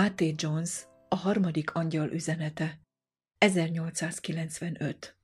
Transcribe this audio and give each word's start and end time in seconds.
A.T. 0.00 0.42
Jones, 0.42 0.86
a 1.08 1.14
harmadik 1.14 1.74
angyal 1.74 2.10
üzenete, 2.10 2.80
1895. 3.38 5.16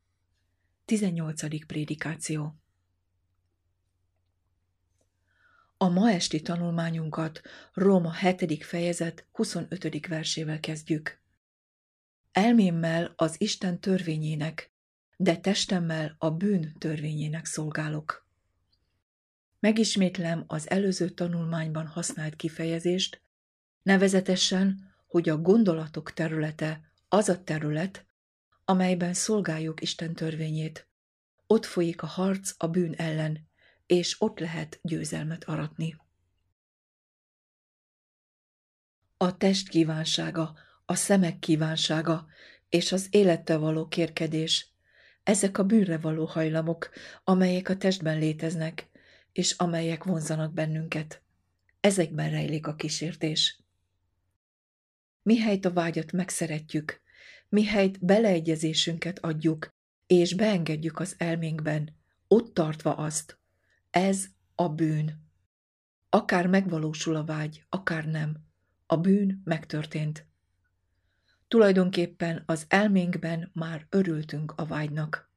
18. 0.85 1.67
prédikáció 1.67 2.61
A 5.77 5.89
ma 5.89 6.11
esti 6.11 6.41
tanulmányunkat 6.41 7.41
Róma 7.73 8.13
7. 8.13 8.65
fejezet 8.65 9.27
25. 9.33 10.07
versével 10.07 10.61
kezdjük. 10.61 11.21
Elmémmel 12.33 13.13
az 13.17 13.35
Isten 13.39 13.81
törvényének, 13.81 14.73
de 15.17 15.37
testemmel 15.37 16.15
a 16.19 16.31
bűn 16.31 16.75
törvényének 16.79 17.45
szolgálok. 17.45 18.27
Megismétlem 19.61 20.45
az 20.47 20.71
előző 20.71 21.09
tanulmányban 21.09 21.87
használt 21.87 22.37
kifejezést, 22.37 23.25
nevezetesen, 23.87 24.95
hogy 25.07 25.29
a 25.29 25.37
gondolatok 25.37 26.13
területe 26.13 26.81
az 27.09 27.29
a 27.29 27.43
terület, 27.45 28.07
amelyben 28.65 29.15
szolgáljuk 29.15 29.83
Isten 29.83 30.15
törvényét. 30.15 30.89
Ott 31.47 31.65
folyik 31.65 32.03
a 32.03 32.07
harc 32.07 32.55
a 32.57 32.67
bűn 32.67 32.95
ellen, 32.95 33.49
és 33.87 34.17
ott 34.19 34.39
lehet 34.39 34.79
győzelmet 34.83 35.45
aratni. 35.45 35.97
A 39.17 39.37
test 39.37 39.69
kívánsága, 39.69 40.55
a 40.85 40.95
szemek 40.95 41.39
kívánsága 41.39 42.27
és 42.69 42.93
az 42.93 43.07
élettel 43.11 43.59
való 43.59 43.89
kérkedés, 43.89 44.69
ezek 45.23 45.59
a 45.59 45.65
bűnre 45.65 45.99
való 45.99 46.25
hajlamok, 46.25 46.91
amelyek 47.25 47.69
a 47.69 47.77
testben 47.77 48.19
léteznek, 48.19 48.89
és 49.33 49.53
amelyek 49.53 50.05
vonzanak 50.05 50.53
bennünket. 50.53 51.23
Ezekben 51.81 52.31
rejlik 52.31 52.67
a 52.67 52.75
kísértés. 52.75 53.65
Mihelyt 55.27 55.65
a 55.65 55.73
vágyat 55.73 56.13
megszeretjük, 56.13 57.01
mihelyt 57.49 58.05
beleegyezésünket 58.05 59.19
adjuk, 59.19 59.75
és 60.07 60.35
beengedjük 60.35 60.99
az 60.99 61.15
elménkben, 61.19 61.97
ott 62.29 62.55
tartva 62.55 62.95
azt. 62.95 63.39
Ez 63.91 64.25
a 64.55 64.69
bűn. 64.69 65.23
Akár 66.09 66.47
megvalósul 66.47 67.17
a 67.17 67.25
vágy, 67.25 67.65
akár 67.69 68.05
nem. 68.05 68.37
A 68.87 68.97
bűn 68.97 69.41
megtörtént. 69.45 70.27
Tulajdonképpen 71.49 72.43
az 72.47 72.65
elménkben 72.69 73.51
már 73.53 73.87
örültünk 73.91 74.53
a 74.57 74.65
vágynak. 74.65 75.31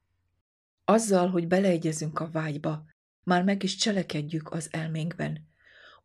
Azzal, 0.86 1.30
hogy 1.30 1.48
beleegyezünk 1.48 2.20
a 2.20 2.30
vágyba, 2.32 2.86
már 3.24 3.44
meg 3.44 3.64
is 3.64 3.76
cselekedjük 3.76 4.52
az 4.52 4.68
elménkben. 4.72 5.48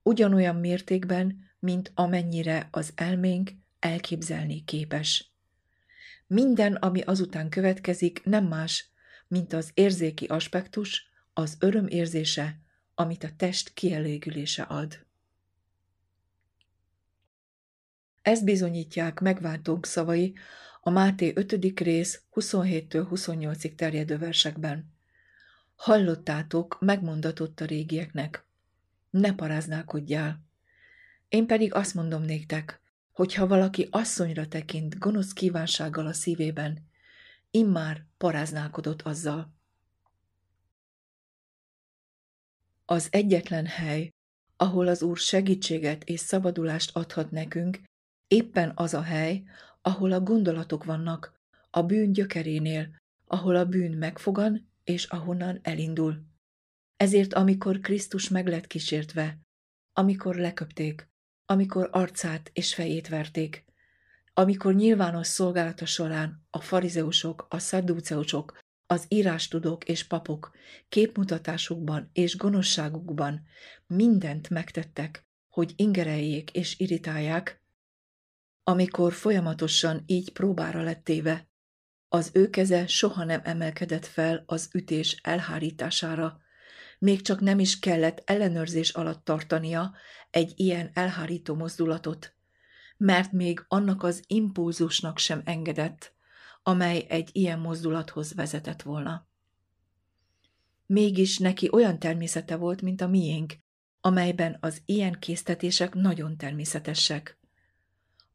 Ugyanolyan 0.03 0.57
mértékben, 0.57 1.39
mint 1.59 1.93
amennyire 1.95 2.69
az 2.71 2.93
elménk 2.95 3.51
elképzelni 3.85 4.65
képes. 4.65 5.33
Minden, 6.27 6.75
ami 6.75 7.01
azután 7.01 7.49
következik, 7.49 8.25
nem 8.25 8.45
más, 8.45 8.89
mint 9.29 9.53
az 9.53 9.71
érzéki 9.75 10.25
aspektus, 10.25 11.07
az 11.33 11.57
öröm 11.59 11.87
érzése, 11.87 12.59
amit 12.95 13.25
a 13.25 13.31
test 13.37 13.73
kielégülése 13.75 14.63
ad. 14.63 15.07
Ezt 18.23 18.45
bizonyítják 18.45 19.21
megváltónk 19.21 19.87
szavai 19.87 20.35
a 20.81 20.91
Máté 20.91 21.33
5. 21.35 21.81
rész 21.81 22.23
27-től 22.35 23.07
28-ig 23.11 23.75
terjedő 23.75 24.19
versekben. 24.19 24.93
Hallottátok, 25.75 26.77
megmondatott 26.81 27.61
a 27.61 27.65
régieknek. 27.65 28.47
Ne 29.11 29.35
paráználkodjál. 29.35 30.45
Én 31.29 31.47
pedig 31.47 31.75
azt 31.75 31.95
mondom 31.95 32.23
néktek, 32.23 32.83
hogyha 33.15 33.47
valaki 33.47 33.89
asszonyra 33.91 34.49
tekint 34.49 34.99
gonosz 34.99 35.33
kívánsággal 35.33 36.07
a 36.07 36.13
szívében, 36.13 36.89
immár 37.51 38.07
paráználkodott 38.17 39.03
azzal. 39.03 39.55
Az 42.85 43.09
egyetlen 43.11 43.67
hely, 43.67 44.11
ahol 44.57 44.87
az 44.87 45.03
Úr 45.03 45.17
segítséget 45.17 46.05
és 46.05 46.21
szabadulást 46.21 46.97
adhat 46.97 47.31
nekünk, 47.31 47.81
éppen 48.29 48.73
az 48.75 48.95
a 48.95 49.03
hely, 49.03 49.43
ahol 49.83 50.13
a 50.13 50.21
gondolatok 50.21 50.85
vannak, 50.85 51.41
a 51.71 51.83
bűn 51.83 52.13
gyökerénél, 52.13 52.97
ahol 53.27 53.57
a 53.57 53.65
bűn 53.65 53.97
megfogan 53.97 54.71
és 54.85 55.05
ahonnan 55.05 55.59
elindul. 55.63 56.25
Ezért 56.97 57.35
amikor 57.35 57.79
Krisztus 57.79 58.29
meg 58.29 58.47
lett 58.47 58.67
kísértve, 58.67 59.39
amikor 59.93 60.37
leköpték, 60.37 61.09
amikor 61.47 61.89
arcát 61.93 62.51
és 62.53 62.75
fejét 62.75 63.09
verték, 63.09 63.65
amikor 64.35 64.75
nyilvános 64.75 65.27
szolgálata 65.27 65.87
során 65.87 66.47
a 66.51 66.61
farizeusok, 66.61 67.47
a 67.49 67.59
szadduceusok, 67.59 68.59
az 68.87 69.05
írástudók 69.09 69.85
és 69.85 70.07
papok 70.07 70.51
képmutatásukban 70.89 72.11
és 72.13 72.37
gonoszságukban 72.37 73.47
mindent 73.87 74.51
megtettek, 74.51 75.27
hogy 75.49 75.73
ingereljék 75.77 76.51
és 76.51 76.79
irritálják, 76.79 77.63
amikor 78.63 79.13
folyamatosan 79.13 80.03
így 80.07 80.33
próbára 80.33 80.83
lett 80.83 81.13
az 82.09 82.31
ő 82.33 82.51
keze 82.51 82.87
soha 82.87 83.25
nem 83.25 83.41
emelkedett 83.45 84.07
fel 84.07 84.43
az 84.47 84.69
ütés 84.73 85.21
elhárítására, 85.23 86.41
még 86.99 87.23
csak 87.23 87.41
nem 87.41 87.59
is 87.59 87.79
kellett 87.79 88.23
ellenőrzés 88.25 88.91
alatt 88.91 89.25
tartania 89.25 89.95
egy 90.31 90.53
ilyen 90.57 90.91
elhárító 90.95 91.55
mozdulatot, 91.55 92.35
mert 92.97 93.33
még 93.33 93.65
annak 93.69 94.03
az 94.03 94.25
impulzusnak 94.27 95.19
sem 95.19 95.43
engedett, 95.45 96.13
amely 96.63 97.07
egy 97.09 97.29
ilyen 97.33 97.59
mozdulathoz 97.59 98.35
vezetett 98.35 98.83
volna. 98.83 99.27
Mégis 100.87 101.39
neki 101.39 101.69
olyan 101.73 101.99
természete 101.99 102.57
volt, 102.57 102.83
mint 102.83 103.01
a 103.01 103.07
miénk, 103.09 103.55
amelyben 104.01 104.57
az 104.61 104.83
ilyen 104.85 105.19
késztetések 105.19 105.95
nagyon 105.95 106.37
természetesek. 106.37 107.39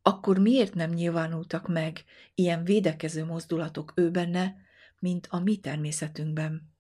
Akkor 0.02 0.38
miért 0.38 0.74
nem 0.74 0.92
nyilvánultak 0.92 1.68
meg 1.68 2.04
ilyen 2.36 2.64
védekező 2.64 3.26
mozdulatok 3.26 3.94
ő 3.96 4.12
benne, 4.12 4.56
mint 5.00 5.28
a 5.30 5.40
mi 5.40 5.58
természetünkben? 5.58 6.74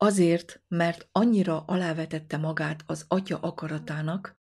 Azért, 0.00 0.62
mert 0.68 1.08
annyira 1.12 1.64
alávetette 1.64 2.36
magát 2.36 2.82
az 2.86 3.04
atya 3.08 3.38
akaratának, 3.38 4.38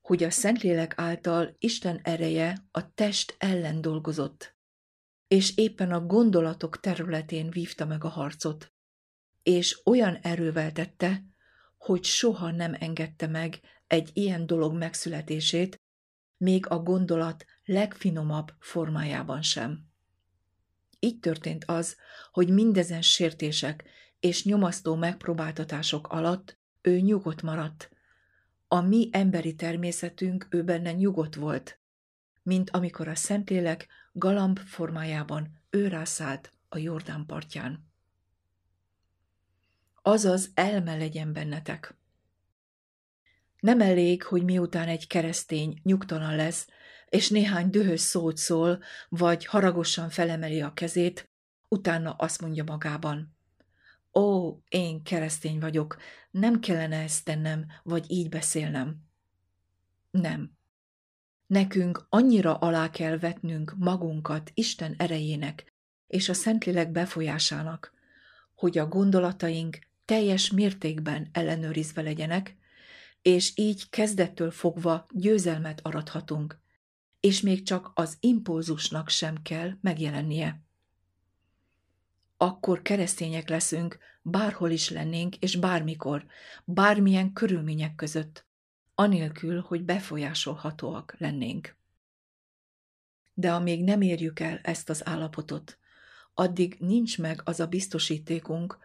hogy 0.00 0.22
a 0.22 0.30
Szentlélek 0.30 0.92
által 0.96 1.56
Isten 1.58 2.00
ereje 2.02 2.68
a 2.70 2.94
test 2.94 3.34
ellen 3.38 3.80
dolgozott, 3.80 4.56
és 5.28 5.56
éppen 5.56 5.92
a 5.92 6.06
gondolatok 6.06 6.80
területén 6.80 7.50
vívta 7.50 7.84
meg 7.84 8.04
a 8.04 8.08
harcot, 8.08 8.72
és 9.42 9.80
olyan 9.84 10.16
erővel 10.16 10.72
tette, 10.72 11.24
hogy 11.78 12.04
soha 12.04 12.50
nem 12.50 12.76
engedte 12.78 13.26
meg 13.26 13.60
egy 13.86 14.10
ilyen 14.12 14.46
dolog 14.46 14.74
megszületését, 14.74 15.80
még 16.36 16.66
a 16.66 16.78
gondolat 16.78 17.44
legfinomabb 17.64 18.52
formájában 18.58 19.42
sem. 19.42 19.88
Így 20.98 21.18
történt 21.18 21.64
az, 21.64 21.96
hogy 22.30 22.48
mindezen 22.48 23.02
sértések 23.02 23.84
és 24.20 24.44
nyomasztó 24.44 24.94
megpróbáltatások 24.94 26.08
alatt 26.08 26.58
ő 26.82 26.98
nyugodt 26.98 27.42
maradt. 27.42 27.90
A 28.68 28.80
mi 28.80 29.08
emberi 29.12 29.54
természetünk 29.54 30.46
ő 30.50 30.64
benne 30.64 30.92
nyugodt 30.92 31.34
volt, 31.34 31.78
mint 32.42 32.70
amikor 32.70 33.08
a 33.08 33.14
Szentlélek 33.14 33.86
galamb 34.12 34.58
formájában 34.58 35.60
ő 35.70 35.98
a 36.68 36.78
Jordán 36.78 37.26
partján. 37.26 37.88
Azaz 40.02 40.50
elme 40.54 40.96
legyen 40.96 41.32
bennetek. 41.32 41.94
Nem 43.60 43.80
elég, 43.80 44.22
hogy 44.22 44.44
miután 44.44 44.88
egy 44.88 45.06
keresztény 45.06 45.80
nyugtalan 45.82 46.36
lesz, 46.36 46.68
és 47.08 47.28
néhány 47.28 47.70
dühös 47.70 48.00
szót 48.00 48.36
szól, 48.36 48.82
vagy 49.08 49.46
haragosan 49.46 50.08
felemeli 50.08 50.60
a 50.60 50.72
kezét, 50.72 51.30
utána 51.68 52.12
azt 52.12 52.40
mondja 52.40 52.64
magában. 52.64 53.36
Ó, 54.14 54.56
én 54.68 55.02
keresztény 55.02 55.58
vagyok, 55.58 55.96
nem 56.30 56.60
kellene 56.60 57.02
ezt 57.02 57.24
tennem, 57.24 57.66
vagy 57.82 58.04
így 58.10 58.28
beszélnem. 58.28 58.96
Nem. 60.10 60.58
Nekünk 61.46 62.06
annyira 62.08 62.56
alá 62.56 62.90
kell 62.90 63.18
vetnünk 63.18 63.74
magunkat 63.78 64.50
Isten 64.54 64.94
erejének 64.98 65.72
és 66.06 66.28
a 66.28 66.34
Szentlélek 66.34 66.90
befolyásának, 66.90 67.92
hogy 68.54 68.78
a 68.78 68.88
gondolataink 68.88 69.78
teljes 70.04 70.50
mértékben 70.50 71.28
ellenőrizve 71.32 72.02
legyenek, 72.02 72.56
és 73.22 73.52
így 73.54 73.90
kezdettől 73.90 74.50
fogva 74.50 75.06
győzelmet 75.10 75.80
arathatunk, 75.82 76.58
és 77.20 77.40
még 77.40 77.62
csak 77.62 77.90
az 77.94 78.16
impulzusnak 78.20 79.08
sem 79.08 79.42
kell 79.42 79.70
megjelennie 79.80 80.62
akkor 82.42 82.82
keresztények 82.82 83.48
leszünk, 83.48 83.98
bárhol 84.22 84.70
is 84.70 84.90
lennénk, 84.90 85.36
és 85.36 85.56
bármikor, 85.56 86.26
bármilyen 86.64 87.32
körülmények 87.32 87.94
között, 87.94 88.46
anélkül, 88.94 89.60
hogy 89.60 89.84
befolyásolhatóak 89.84 91.14
lennénk. 91.18 91.76
De 93.34 93.52
amíg 93.52 93.84
nem 93.84 94.00
érjük 94.00 94.40
el 94.40 94.60
ezt 94.62 94.90
az 94.90 95.06
állapotot, 95.06 95.78
addig 96.34 96.76
nincs 96.78 97.18
meg 97.18 97.40
az 97.44 97.60
a 97.60 97.66
biztosítékunk, 97.66 98.78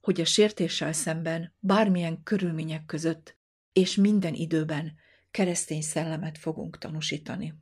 hogy 0.00 0.20
a 0.20 0.24
sértéssel 0.24 0.92
szemben 0.92 1.52
bármilyen 1.58 2.22
körülmények 2.22 2.86
között 2.86 3.36
és 3.72 3.94
minden 3.94 4.34
időben 4.34 4.94
keresztény 5.30 5.82
szellemet 5.82 6.38
fogunk 6.38 6.78
tanúsítani. 6.78 7.54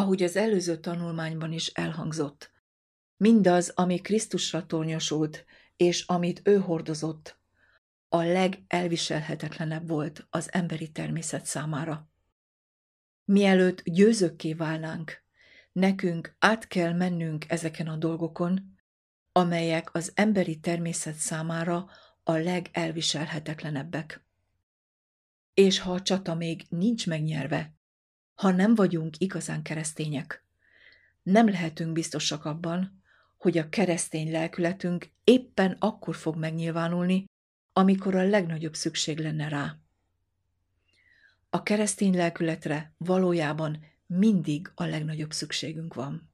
Ahogy 0.00 0.22
az 0.22 0.36
előző 0.36 0.76
tanulmányban 0.76 1.52
is 1.52 1.66
elhangzott, 1.66 2.52
mindaz, 3.16 3.68
ami 3.68 3.98
Krisztusra 3.98 4.66
tornyosult, 4.66 5.44
és 5.76 6.04
amit 6.06 6.40
ő 6.44 6.58
hordozott, 6.58 7.38
a 8.08 8.22
legelviselhetetlenebb 8.22 9.88
volt 9.88 10.26
az 10.30 10.52
emberi 10.52 10.90
természet 10.90 11.46
számára. 11.46 12.10
Mielőtt 13.24 13.82
győzökké 13.82 14.52
válnánk, 14.52 15.22
nekünk 15.72 16.36
át 16.38 16.66
kell 16.66 16.92
mennünk 16.92 17.44
ezeken 17.48 17.86
a 17.86 17.96
dolgokon, 17.96 18.76
amelyek 19.32 19.94
az 19.94 20.12
emberi 20.14 20.60
természet 20.60 21.16
számára 21.16 21.88
a 22.22 22.32
legelviselhetetlenebbek. 22.32 24.24
És 25.54 25.78
ha 25.78 25.92
a 25.92 26.02
csata 26.02 26.34
még 26.34 26.66
nincs 26.68 27.06
megnyerve, 27.06 27.78
ha 28.40 28.50
nem 28.50 28.74
vagyunk 28.74 29.14
igazán 29.18 29.62
keresztények, 29.62 30.44
nem 31.22 31.48
lehetünk 31.48 31.92
biztosak 31.92 32.44
abban, 32.44 33.02
hogy 33.38 33.58
a 33.58 33.68
keresztény 33.68 34.30
lelkületünk 34.30 35.10
éppen 35.24 35.76
akkor 35.78 36.16
fog 36.16 36.36
megnyilvánulni, 36.36 37.24
amikor 37.72 38.14
a 38.14 38.22
legnagyobb 38.22 38.74
szükség 38.74 39.18
lenne 39.18 39.48
rá. 39.48 39.76
A 41.50 41.62
keresztény 41.62 42.16
lelkületre 42.16 42.94
valójában 42.96 43.84
mindig 44.06 44.72
a 44.74 44.84
legnagyobb 44.84 45.32
szükségünk 45.32 45.94
van. 45.94 46.30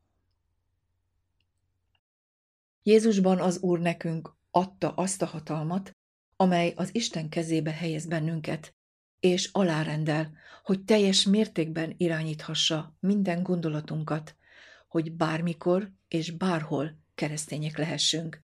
Jézusban 2.82 3.40
az 3.40 3.58
Úr 3.58 3.78
nekünk 3.78 4.34
adta 4.50 4.92
azt 4.92 5.22
a 5.22 5.26
hatalmat, 5.26 5.96
amely 6.36 6.72
az 6.76 6.94
Isten 6.94 7.28
kezébe 7.28 7.70
helyez 7.70 8.06
bennünket, 8.06 8.74
és 9.20 9.48
alárendel, 9.52 10.32
hogy 10.62 10.84
teljes 10.84 11.24
mértékben 11.24 11.94
irányíthassa 11.96 12.96
minden 13.00 13.42
gondolatunkat, 13.42 14.36
hogy 14.88 15.12
bármikor 15.12 15.92
és 16.08 16.30
bárhol 16.30 16.98
keresztények 17.14 17.76
lehessünk. 17.76 18.44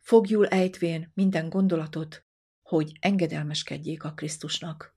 Fogjul 0.00 0.46
ejtvén 0.46 1.10
minden 1.14 1.48
gondolatot, 1.48 2.24
hogy 2.62 2.96
engedelmeskedjék 3.00 4.04
a 4.04 4.12
Krisztusnak. 4.12 4.94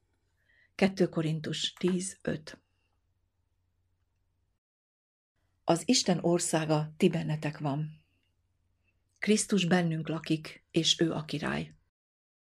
2 0.76 1.10
Korintus 1.10 1.74
10.5 1.80 2.54
Az 5.64 5.84
Isten 5.86 6.20
országa 6.22 6.94
ti 6.98 7.10
bennetek 7.10 7.58
van. 7.58 8.02
Krisztus 9.20 9.66
bennünk 9.66 10.08
lakik, 10.08 10.64
és 10.72 11.00
ő 11.00 11.12
a 11.12 11.26
király. 11.26 11.74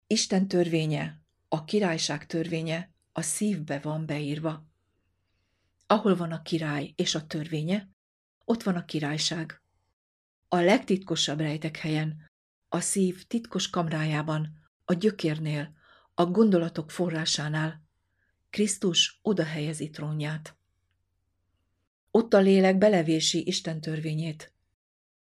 Isten 0.07 0.47
törvénye, 0.47 1.20
a 1.53 1.63
királyság 1.63 2.25
törvénye 2.25 2.91
a 3.11 3.21
szívbe 3.21 3.79
van 3.79 4.05
beírva. 4.05 4.65
Ahol 5.87 6.15
van 6.15 6.31
a 6.31 6.41
király 6.41 6.93
és 6.95 7.15
a 7.15 7.27
törvénye, 7.27 7.89
ott 8.45 8.63
van 8.63 8.75
a 8.75 8.85
királyság. 8.85 9.61
A 10.47 10.55
legtitkosabb 10.55 11.39
rejtek 11.39 11.77
helyen, 11.77 12.31
a 12.69 12.79
szív 12.79 13.27
titkos 13.27 13.69
kamrájában, 13.69 14.57
a 14.85 14.93
gyökérnél, 14.93 15.73
a 16.13 16.25
gondolatok 16.25 16.91
forrásánál, 16.91 17.83
Krisztus 18.49 19.19
oda 19.21 19.43
helyezi 19.43 19.89
trónját. 19.89 20.57
Ott 22.11 22.33
a 22.33 22.39
lélek 22.39 22.77
belevési 22.77 23.47
Isten 23.47 23.81
törvényét. 23.81 24.53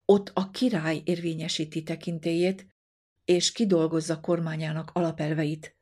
Ott 0.04 0.30
a 0.34 0.50
király 0.50 1.00
érvényesíti 1.04 1.82
tekintélyét, 1.82 2.66
és 3.24 3.52
kidolgozza 3.52 4.20
kormányának 4.20 4.90
alapelveit, 4.92 5.78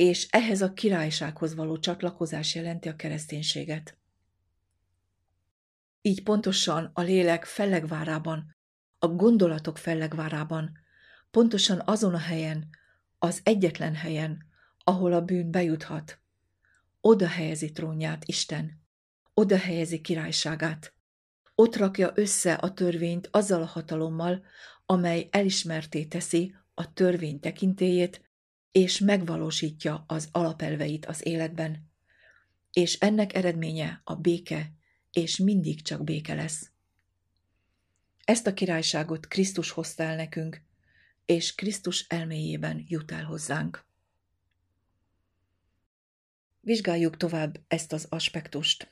és 0.00 0.26
ehhez 0.30 0.62
a 0.62 0.72
királysághoz 0.72 1.54
való 1.54 1.78
csatlakozás 1.78 2.54
jelenti 2.54 2.88
a 2.88 2.96
kereszténységet. 2.96 3.98
Így 6.02 6.22
pontosan 6.22 6.90
a 6.94 7.00
lélek 7.00 7.44
fellegvárában, 7.44 8.56
a 8.98 9.06
gondolatok 9.06 9.78
fellegvárában, 9.78 10.78
pontosan 11.30 11.82
azon 11.84 12.14
a 12.14 12.18
helyen, 12.18 12.68
az 13.18 13.40
egyetlen 13.42 13.94
helyen, 13.94 14.46
ahol 14.78 15.12
a 15.12 15.20
bűn 15.20 15.50
bejuthat, 15.50 16.20
oda 17.00 17.26
helyezi 17.26 17.70
trónját 17.70 18.24
Isten, 18.24 18.82
oda 19.34 19.58
helyezi 19.58 20.00
királyságát. 20.00 20.94
Ott 21.54 21.76
rakja 21.76 22.12
össze 22.14 22.54
a 22.54 22.72
törvényt 22.72 23.28
azzal 23.30 23.62
a 23.62 23.66
hatalommal, 23.66 24.44
amely 24.86 25.28
elismerté 25.30 26.04
teszi 26.04 26.54
a 26.74 26.92
törvény 26.92 27.40
tekintélyét, 27.40 28.29
és 28.72 28.98
megvalósítja 28.98 30.04
az 30.06 30.28
alapelveit 30.32 31.06
az 31.06 31.26
életben. 31.26 31.90
És 32.72 32.98
ennek 32.98 33.34
eredménye 33.34 34.00
a 34.04 34.14
béke, 34.14 34.72
és 35.12 35.36
mindig 35.36 35.82
csak 35.82 36.04
béke 36.04 36.34
lesz. 36.34 36.70
Ezt 38.24 38.46
a 38.46 38.54
királyságot 38.54 39.28
Krisztus 39.28 39.70
hozta 39.70 40.02
el 40.02 40.16
nekünk, 40.16 40.62
és 41.26 41.54
Krisztus 41.54 42.04
elméjében 42.08 42.84
jut 42.88 43.12
el 43.12 43.24
hozzánk. 43.24 43.84
Vizsgáljuk 46.60 47.16
tovább 47.16 47.60
ezt 47.68 47.92
az 47.92 48.06
aspektust. 48.08 48.90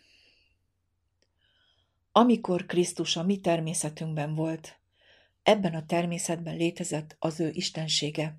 Amikor 2.12 2.66
Krisztus 2.66 3.16
a 3.16 3.22
mi 3.22 3.40
természetünkben 3.40 4.34
volt, 4.34 4.80
ebben 5.42 5.74
a 5.74 5.86
természetben 5.86 6.56
létezett 6.56 7.16
az 7.18 7.40
ő 7.40 7.50
istensége, 7.52 8.38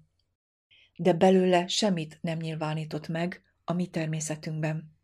de 1.01 1.13
belőle 1.13 1.68
semmit 1.68 2.18
nem 2.22 2.38
nyilvánított 2.38 3.08
meg 3.08 3.44
a 3.63 3.74
mi 3.74 3.88
természetünkben. 3.88 4.96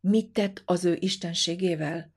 Mit 0.00 0.32
tett 0.32 0.62
az 0.64 0.84
ő 0.84 0.96
istenségével, 1.00 2.12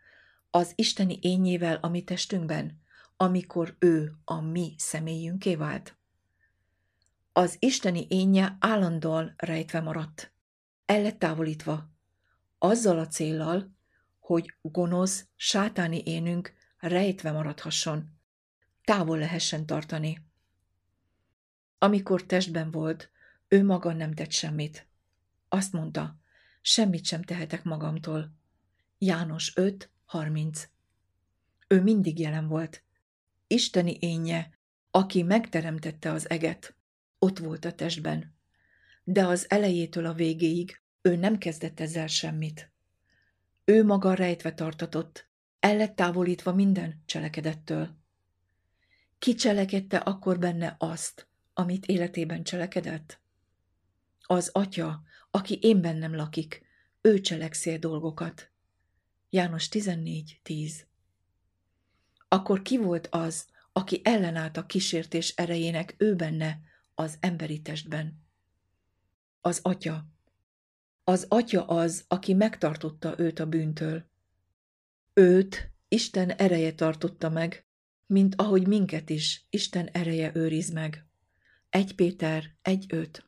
az 0.50 0.74
isteni 0.76 1.20
ényével 1.22 1.76
a 1.76 1.88
mi 1.88 2.04
testünkben, 2.04 2.82
amikor 3.18 3.76
ő 3.80 4.14
a 4.26 4.42
mi 4.42 4.76
személyünké 4.78 5.56
vált? 5.56 5.98
Az 7.34 7.56
isteni 7.60 8.06
énje 8.10 8.58
állandóan 8.60 9.34
rejtve 9.38 9.82
maradt 9.82 10.34
el 10.86 11.02
lett 11.02 11.64
azzal 12.58 13.00
a 13.00 13.08
céllal, 13.08 13.76
hogy 14.20 14.56
gonosz, 14.62 15.28
sátáni 15.36 16.02
énünk 16.06 16.54
rejtve 16.78 17.32
maradhasson, 17.32 18.20
távol 18.84 19.18
lehessen 19.18 19.66
tartani. 19.66 20.31
Amikor 21.84 22.26
testben 22.26 22.72
volt, 22.72 23.12
ő 23.48 23.64
maga 23.64 23.94
nem 23.94 24.14
tett 24.14 24.32
semmit. 24.32 24.88
Azt 25.50 25.74
mondta, 25.74 26.20
semmit 26.62 27.06
sem 27.06 27.24
tehetek 27.24 27.64
magamtól. 27.64 28.34
János 28.98 29.54
5.30 29.56 30.64
Ő 31.68 31.82
mindig 31.82 32.20
jelen 32.20 32.48
volt. 32.48 32.84
Isteni 33.48 33.98
énje, 34.00 34.58
aki 34.92 35.24
megteremtette 35.24 36.12
az 36.12 36.30
eget, 36.30 36.76
ott 37.20 37.38
volt 37.38 37.66
a 37.66 37.74
testben. 37.74 38.36
De 39.04 39.26
az 39.26 39.50
elejétől 39.50 40.06
a 40.06 40.14
végéig 40.14 40.82
ő 41.02 41.16
nem 41.16 41.38
kezdett 41.38 41.80
ezzel 41.80 42.08
semmit. 42.08 42.72
Ő 43.66 43.86
maga 43.86 44.14
rejtve 44.14 44.54
tartatott, 44.54 45.30
el 45.60 45.94
távolítva 45.94 46.54
minden 46.54 47.02
cselekedettől. 47.06 47.98
Ki 49.20 49.34
cselekedte 49.34 49.98
akkor 49.98 50.40
benne 50.40 50.76
azt, 50.80 51.30
amit 51.54 51.86
életében 51.86 52.44
cselekedett? 52.44 53.20
Az 54.22 54.50
atya, 54.54 55.04
aki 55.32 55.58
én 55.62 55.82
bennem 55.82 56.16
lakik, 56.16 56.62
ő 57.02 57.20
cselekszél 57.20 57.78
dolgokat. 57.78 58.52
János 59.30 59.68
14.10 59.72 60.72
Akkor 62.28 62.62
ki 62.62 62.78
volt 62.78 63.08
az, 63.08 63.46
aki 63.72 64.02
ellenállt 64.04 64.58
a 64.58 64.66
kísértés 64.66 65.36
erejének 65.36 65.96
ő 65.98 66.16
benne, 66.16 66.60
az 66.96 67.18
emberi 67.20 67.62
testben? 67.62 68.24
Az 69.42 69.60
atya, 69.64 70.06
az 71.04 71.26
atya 71.30 71.66
az, 71.66 72.06
aki 72.08 72.34
megtartotta 72.34 73.14
őt 73.18 73.40
a 73.40 73.46
bűntől. 73.46 74.06
Őt 75.14 75.72
Isten 75.88 76.30
ereje 76.30 76.74
tartotta 76.74 77.30
meg, 77.30 77.66
mint 78.06 78.36
ahogy 78.36 78.68
minket 78.68 79.10
is 79.10 79.46
Isten 79.50 79.88
ereje 79.88 80.32
őriz 80.34 80.72
meg. 80.72 81.06
1 81.72 81.96
Péter 81.96 82.56
1.5 82.64 83.20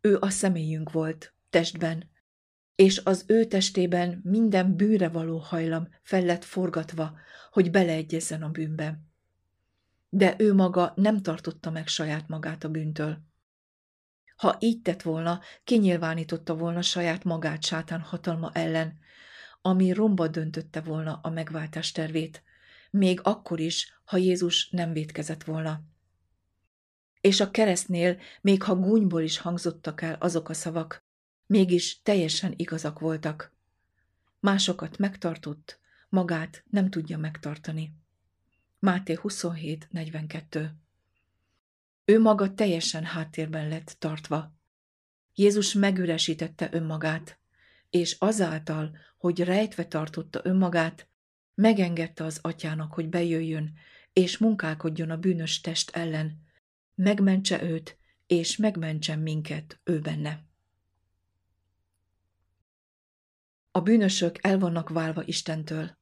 Ő 0.00 0.16
a 0.20 0.30
személyünk 0.30 0.92
volt, 0.92 1.32
testben, 1.50 2.10
és 2.74 3.00
az 3.04 3.24
ő 3.26 3.44
testében 3.44 4.20
minden 4.24 4.76
bűnre 4.76 5.08
való 5.08 5.38
hajlam 5.38 5.88
fel 6.02 6.22
lett 6.22 6.44
forgatva, 6.44 7.18
hogy 7.50 7.70
beleegyezzen 7.70 8.42
a 8.42 8.48
bűnbe. 8.48 9.00
de 10.08 10.34
ő 10.38 10.54
maga 10.54 10.92
nem 10.96 11.22
tartotta 11.22 11.70
meg 11.70 11.86
saját 11.86 12.28
magát 12.28 12.64
a 12.64 12.68
bűntől. 12.68 13.18
Ha 14.36 14.56
így 14.58 14.82
tett 14.82 15.02
volna, 15.02 15.40
kinyilvánította 15.64 16.54
volna 16.54 16.82
saját 16.82 17.24
magát 17.24 17.64
sátán 17.64 18.00
hatalma 18.00 18.50
ellen, 18.52 18.98
ami 19.62 19.92
romba 19.92 20.28
döntötte 20.28 20.80
volna 20.80 21.20
a 21.22 21.30
megváltás 21.30 21.92
tervét, 21.92 22.44
még 22.90 23.20
akkor 23.22 23.60
is, 23.60 24.00
ha 24.04 24.16
Jézus 24.16 24.68
nem 24.70 24.92
vétkezett 24.92 25.44
volna. 25.44 25.80
És 27.20 27.40
a 27.40 27.50
keresztnél, 27.50 28.18
még 28.40 28.62
ha 28.62 28.74
gúnyból 28.74 29.22
is 29.22 29.38
hangzottak 29.38 30.02
el 30.02 30.14
azok 30.14 30.48
a 30.48 30.54
szavak, 30.54 31.04
mégis 31.46 32.02
teljesen 32.02 32.54
igazak 32.56 32.98
voltak. 32.98 33.54
Másokat 34.40 34.98
megtartott, 34.98 35.80
magát 36.08 36.64
nem 36.70 36.90
tudja 36.90 37.18
megtartani. 37.18 37.92
Máté 38.78 39.18
27.42 39.22 40.70
Ő 42.04 42.20
maga 42.20 42.54
teljesen 42.54 43.04
háttérben 43.04 43.68
lett 43.68 43.96
tartva. 43.98 44.54
Jézus 45.34 45.72
megüresítette 45.72 46.68
önmagát, 46.72 47.38
és 47.90 48.16
azáltal, 48.18 48.96
hogy 49.18 49.40
rejtve 49.40 49.86
tartotta 49.86 50.40
önmagát, 50.44 51.08
megengedte 51.56 52.24
az 52.24 52.38
atyának, 52.42 52.92
hogy 52.92 53.08
bejöjjön, 53.08 53.72
és 54.12 54.38
munkálkodjon 54.38 55.10
a 55.10 55.16
bűnös 55.16 55.60
test 55.60 55.90
ellen, 55.90 56.40
megmentse 56.94 57.62
őt, 57.62 57.98
és 58.26 58.56
megmentsen 58.56 59.18
minket 59.18 59.80
ő 59.84 60.00
benne. 60.00 60.44
A 63.70 63.80
bűnösök 63.80 64.36
el 64.40 64.58
vannak 64.58 64.88
válva 64.88 65.22
Istentől, 65.24 65.98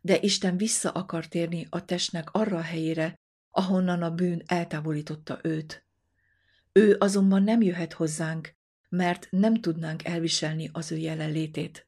de 0.00 0.18
Isten 0.20 0.56
vissza 0.56 0.90
akar 0.90 1.26
térni 1.26 1.66
a 1.70 1.84
testnek 1.84 2.30
arra 2.32 2.56
a 2.56 2.62
helyére, 2.62 3.18
ahonnan 3.50 4.02
a 4.02 4.10
bűn 4.10 4.42
eltávolította 4.46 5.38
őt. 5.42 5.86
Ő 6.72 6.96
azonban 6.98 7.42
nem 7.42 7.62
jöhet 7.62 7.92
hozzánk, 7.92 8.56
mert 8.88 9.26
nem 9.30 9.60
tudnánk 9.60 10.04
elviselni 10.04 10.70
az 10.72 10.92
ő 10.92 10.96
jelenlétét. 10.96 11.87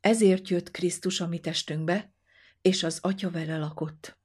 Ezért 0.00 0.48
jött 0.48 0.70
Krisztus 0.70 1.20
a 1.20 1.26
mi 1.26 1.38
testünkbe, 1.38 2.12
és 2.62 2.82
az 2.82 2.98
Atya 3.02 3.30
vele 3.30 3.58
lakott. 3.58 4.18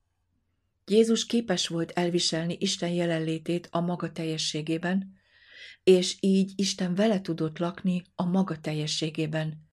Jézus 0.86 1.26
képes 1.26 1.68
volt 1.68 1.92
elviselni 1.92 2.58
Isten 2.60 2.90
jelenlétét 2.90 3.68
a 3.72 3.80
maga 3.80 4.12
teljességében, 4.12 5.22
és 5.84 6.18
így 6.20 6.52
Isten 6.56 6.96
vele 6.96 7.22
tudott 7.22 7.58
lakni 7.58 8.04
a 8.16 8.26
maga 8.26 8.60
teljességében, 8.60 9.70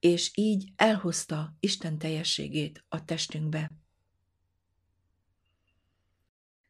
és 0.00 0.30
így 0.34 0.72
elhozta 0.76 1.56
Isten 1.60 1.98
teljességét 1.98 2.84
a 2.88 3.04
testünkbe. 3.04 3.70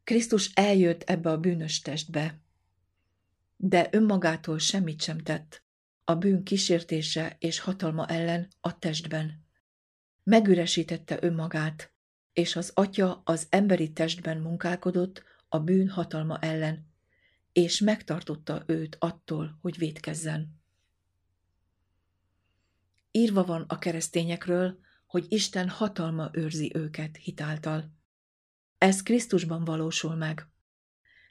Krisztus 0.04 0.50
eljött 0.54 1.02
ebbe 1.02 1.30
a 1.30 1.38
bűnös 1.38 1.80
testbe, 1.80 2.40
de 3.56 3.88
önmagától 3.92 4.58
semmit 4.58 5.02
sem 5.02 5.18
tett 5.18 5.63
a 6.04 6.14
bűn 6.14 6.42
kísértése 6.42 7.36
és 7.38 7.58
hatalma 7.58 8.06
ellen 8.06 8.48
a 8.60 8.78
testben. 8.78 9.44
Megüresítette 10.22 11.18
önmagát, 11.20 11.92
és 12.32 12.56
az 12.56 12.70
atya 12.74 13.22
az 13.24 13.46
emberi 13.50 13.92
testben 13.92 14.38
munkálkodott 14.38 15.22
a 15.48 15.58
bűn 15.58 15.88
hatalma 15.88 16.38
ellen, 16.38 16.86
és 17.52 17.80
megtartotta 17.80 18.62
őt 18.66 18.96
attól, 18.98 19.58
hogy 19.60 19.78
védkezzen. 19.78 20.60
Írva 23.10 23.44
van 23.44 23.64
a 23.68 23.78
keresztényekről, 23.78 24.78
hogy 25.06 25.26
Isten 25.28 25.68
hatalma 25.68 26.30
őrzi 26.32 26.70
őket 26.74 27.16
hitáltal. 27.16 27.92
Ez 28.78 29.02
Krisztusban 29.02 29.64
valósul 29.64 30.14
meg. 30.14 30.48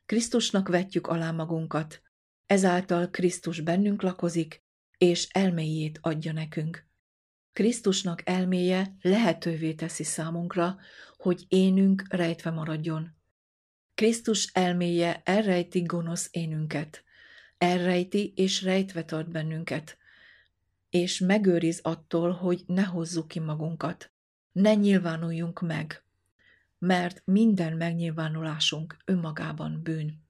Krisztusnak 0.05 0.67
vetjük 0.67 1.07
alá 1.07 1.31
magunkat, 1.31 2.01
ezáltal 2.45 3.09
Krisztus 3.09 3.61
bennünk 3.61 4.01
lakozik, 4.01 4.62
és 5.03 5.27
elméjét 5.31 5.99
adja 6.01 6.31
nekünk. 6.31 6.87
Krisztusnak 7.53 8.21
elméje 8.25 8.95
lehetővé 9.01 9.73
teszi 9.73 10.03
számunkra, 10.03 10.77
hogy 11.17 11.45
énünk 11.47 12.03
rejtve 12.09 12.49
maradjon. 12.49 13.15
Krisztus 13.93 14.49
elméje 14.53 15.21
elrejti 15.25 15.81
gonosz 15.81 16.27
énünket, 16.31 17.03
elrejti 17.57 18.33
és 18.35 18.61
rejtve 18.61 19.03
tart 19.05 19.29
bennünket, 19.29 19.97
és 20.89 21.19
megőriz 21.19 21.79
attól, 21.81 22.31
hogy 22.31 22.63
ne 22.67 22.83
hozzuk 22.83 23.27
ki 23.27 23.39
magunkat, 23.39 24.11
ne 24.51 24.73
nyilvánuljunk 24.73 25.61
meg, 25.61 26.03
mert 26.77 27.21
minden 27.25 27.77
megnyilvánulásunk 27.77 28.97
önmagában 29.05 29.81
bűn. 29.83 30.21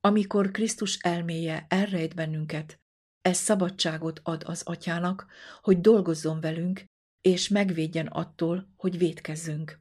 Amikor 0.00 0.50
Krisztus 0.50 0.98
elméje 0.98 1.66
elrejt 1.68 2.14
bennünket, 2.14 2.79
ez 3.22 3.36
szabadságot 3.36 4.20
ad 4.22 4.42
az 4.46 4.62
atyának, 4.62 5.26
hogy 5.62 5.80
dolgozzon 5.80 6.40
velünk, 6.40 6.84
és 7.20 7.48
megvédjen 7.48 8.06
attól, 8.06 8.72
hogy 8.76 8.98
védkezzünk. 8.98 9.80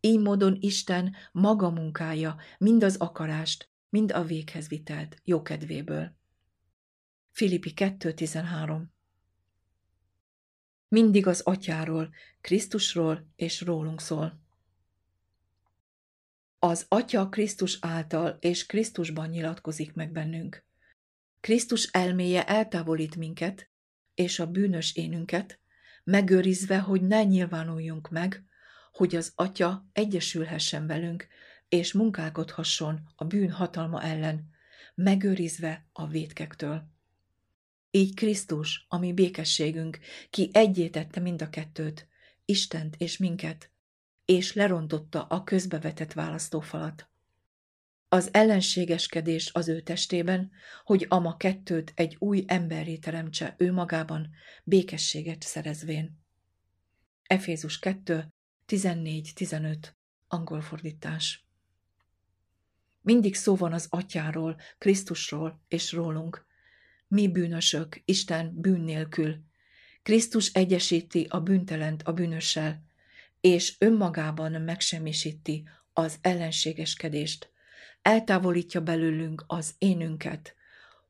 Így 0.00 0.20
módon 0.20 0.56
Isten 0.60 1.16
maga 1.32 1.70
munkája 1.70 2.36
mind 2.58 2.82
az 2.82 2.96
akarást, 2.96 3.70
mind 3.88 4.12
a 4.12 4.24
véghez 4.24 4.68
vitelt 4.68 5.20
jókedvéből. 5.24 6.14
Filippi 7.30 7.72
2.13 7.76 8.82
Mindig 10.88 11.26
az 11.26 11.40
atyáról, 11.40 12.14
Krisztusról 12.40 13.30
és 13.36 13.60
rólunk 13.60 14.00
szól. 14.00 14.40
Az 16.58 16.86
Atya 16.88 17.28
Krisztus 17.28 17.78
által 17.80 18.36
és 18.40 18.66
Krisztusban 18.66 19.28
nyilatkozik 19.28 19.94
meg 19.94 20.12
bennünk. 20.12 20.68
Krisztus 21.40 21.84
elméje 21.84 22.46
eltávolít 22.46 23.16
minket 23.16 23.70
és 24.14 24.38
a 24.38 24.46
bűnös 24.46 24.94
énünket, 24.94 25.60
megőrizve, 26.04 26.78
hogy 26.78 27.02
ne 27.02 27.24
nyilvánuljunk 27.24 28.10
meg, 28.10 28.44
hogy 28.92 29.16
az 29.16 29.32
Atya 29.34 29.88
egyesülhessen 29.92 30.86
velünk, 30.86 31.26
és 31.68 31.92
munkálkodhasson 31.92 33.00
a 33.16 33.24
bűn 33.24 33.50
hatalma 33.50 34.02
ellen, 34.02 34.50
megőrizve 34.94 35.88
a 35.92 36.06
védkektől. 36.06 36.88
Így 37.90 38.14
Krisztus, 38.14 38.86
ami 38.88 39.12
békességünk, 39.12 39.98
ki 40.30 40.50
egyétette 40.52 41.20
mind 41.20 41.42
a 41.42 41.50
kettőt, 41.50 42.08
Istent 42.44 42.96
és 42.98 43.16
minket, 43.16 43.70
és 44.24 44.52
lerontotta 44.52 45.22
a 45.22 45.44
közbevetett 45.44 46.12
választófalat. 46.12 47.09
Az 48.12 48.28
ellenségeskedés 48.32 49.50
az 49.52 49.68
ő 49.68 49.80
testében, 49.80 50.50
hogy 50.84 51.06
ama 51.08 51.36
kettőt 51.36 51.92
egy 51.94 52.16
új 52.18 52.44
emberré 52.46 52.96
teremtse 52.96 53.54
ő 53.58 53.72
magában, 53.72 54.30
békességet 54.64 55.42
szerezvén. 55.42 56.18
Efézus 57.22 57.78
2, 57.78 58.32
14-15, 58.68 59.76
angol 60.28 60.60
fordítás. 60.60 61.46
Mindig 63.00 63.34
szó 63.34 63.56
van 63.56 63.72
az 63.72 63.86
atyáról, 63.90 64.56
Krisztusról 64.78 65.60
és 65.68 65.92
rólunk. 65.92 66.46
Mi 67.08 67.28
bűnösök, 67.28 68.02
Isten 68.04 68.60
bűn 68.60 68.80
nélkül. 68.80 69.44
Krisztus 70.02 70.52
egyesíti 70.52 71.26
a 71.28 71.40
bűntelent 71.40 72.02
a 72.02 72.12
bűnössel, 72.12 72.84
és 73.40 73.74
önmagában 73.78 74.52
megsemmisíti 74.62 75.68
az 75.92 76.18
ellenségeskedést, 76.20 77.50
eltávolítja 78.02 78.80
belőlünk 78.80 79.44
az 79.46 79.74
énünket, 79.78 80.54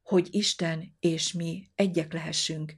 hogy 0.03 0.29
Isten 0.31 0.97
és 1.01 1.33
mi 1.33 1.71
egyek 1.75 2.13
lehessünk, 2.13 2.75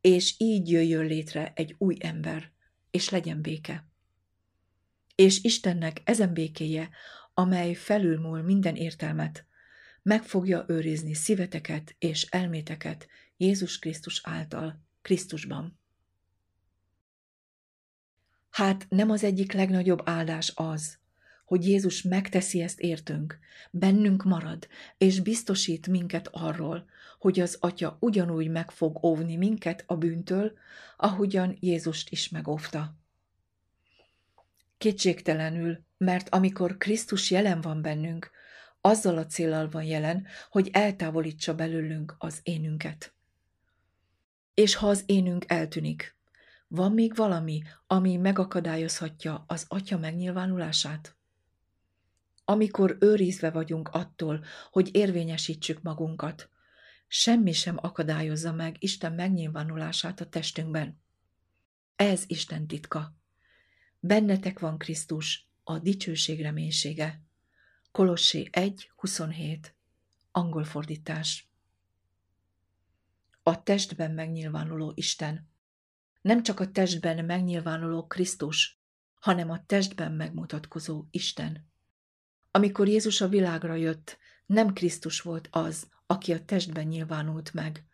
és 0.00 0.34
így 0.38 0.70
jöjjön 0.70 1.06
létre 1.06 1.52
egy 1.54 1.74
új 1.78 1.96
ember, 2.00 2.52
és 2.90 3.08
legyen 3.08 3.42
béke. 3.42 3.88
És 5.14 5.42
Istennek 5.42 6.00
ezen 6.04 6.32
békéje, 6.32 6.90
amely 7.34 7.74
felülmúl 7.74 8.42
minden 8.42 8.76
értelmet, 8.76 9.46
meg 10.02 10.22
fogja 10.22 10.64
őrizni 10.68 11.14
szíveteket 11.14 11.94
és 11.98 12.22
elméteket 12.22 13.06
Jézus 13.36 13.78
Krisztus 13.78 14.20
által, 14.22 14.82
Krisztusban. 15.02 15.78
Hát 18.50 18.86
nem 18.88 19.10
az 19.10 19.24
egyik 19.24 19.52
legnagyobb 19.52 20.00
áldás 20.04 20.52
az, 20.54 20.98
hogy 21.44 21.66
Jézus 21.66 22.02
megteszi 22.02 22.60
ezt 22.60 22.80
értünk, 22.80 23.38
bennünk 23.70 24.22
marad, 24.22 24.68
és 24.98 25.20
biztosít 25.20 25.86
minket 25.86 26.28
arról, 26.32 26.84
hogy 27.18 27.40
az 27.40 27.56
Atya 27.60 27.96
ugyanúgy 28.00 28.50
meg 28.50 28.70
fog 28.70 29.04
óvni 29.04 29.36
minket 29.36 29.84
a 29.86 29.96
bűntől, 29.96 30.52
ahogyan 30.96 31.56
Jézust 31.60 32.10
is 32.10 32.28
megóvta. 32.28 32.96
Kétségtelenül, 34.78 35.84
mert 35.98 36.28
amikor 36.28 36.76
Krisztus 36.76 37.30
jelen 37.30 37.60
van 37.60 37.82
bennünk, 37.82 38.30
azzal 38.80 39.18
a 39.18 39.26
célral 39.26 39.68
van 39.68 39.84
jelen, 39.84 40.26
hogy 40.50 40.68
eltávolítsa 40.72 41.54
belőlünk 41.54 42.14
az 42.18 42.40
énünket. 42.42 43.14
És 44.54 44.74
ha 44.74 44.88
az 44.88 45.02
énünk 45.06 45.44
eltűnik, 45.46 46.16
van 46.68 46.92
még 46.92 47.14
valami, 47.14 47.62
ami 47.86 48.16
megakadályozhatja 48.16 49.44
az 49.46 49.64
Atya 49.68 49.98
megnyilvánulását? 49.98 51.16
Amikor 52.44 52.96
őrizve 53.00 53.50
vagyunk 53.50 53.88
attól, 53.88 54.44
hogy 54.70 54.94
érvényesítsük 54.94 55.82
magunkat, 55.82 56.50
semmi 57.06 57.52
sem 57.52 57.76
akadályozza 57.80 58.52
meg 58.52 58.76
Isten 58.78 59.12
megnyilvánulását 59.12 60.20
a 60.20 60.28
testünkben. 60.28 61.02
Ez 61.96 62.24
Isten 62.26 62.66
titka. 62.66 63.16
Bennetek 64.00 64.58
van 64.58 64.78
Krisztus, 64.78 65.48
a 65.64 65.78
dicsőség 65.78 66.40
reménysége. 66.40 67.22
Kolossé 67.92 68.48
1.27 68.52 69.58
Angol 70.30 70.64
fordítás 70.64 71.48
A 73.42 73.62
testben 73.62 74.10
megnyilvánuló 74.10 74.92
Isten. 74.94 75.48
Nem 76.20 76.42
csak 76.42 76.60
a 76.60 76.70
testben 76.70 77.24
megnyilvánuló 77.24 78.06
Krisztus, 78.06 78.78
hanem 79.14 79.50
a 79.50 79.64
testben 79.66 80.12
megmutatkozó 80.12 81.04
Isten. 81.10 81.72
Amikor 82.56 82.88
Jézus 82.88 83.20
a 83.20 83.28
világra 83.28 83.74
jött, 83.74 84.18
nem 84.46 84.72
Krisztus 84.72 85.20
volt 85.20 85.48
az, 85.50 85.88
aki 86.06 86.32
a 86.32 86.44
testben 86.44 86.86
nyilvánult 86.86 87.54
meg, 87.54 87.84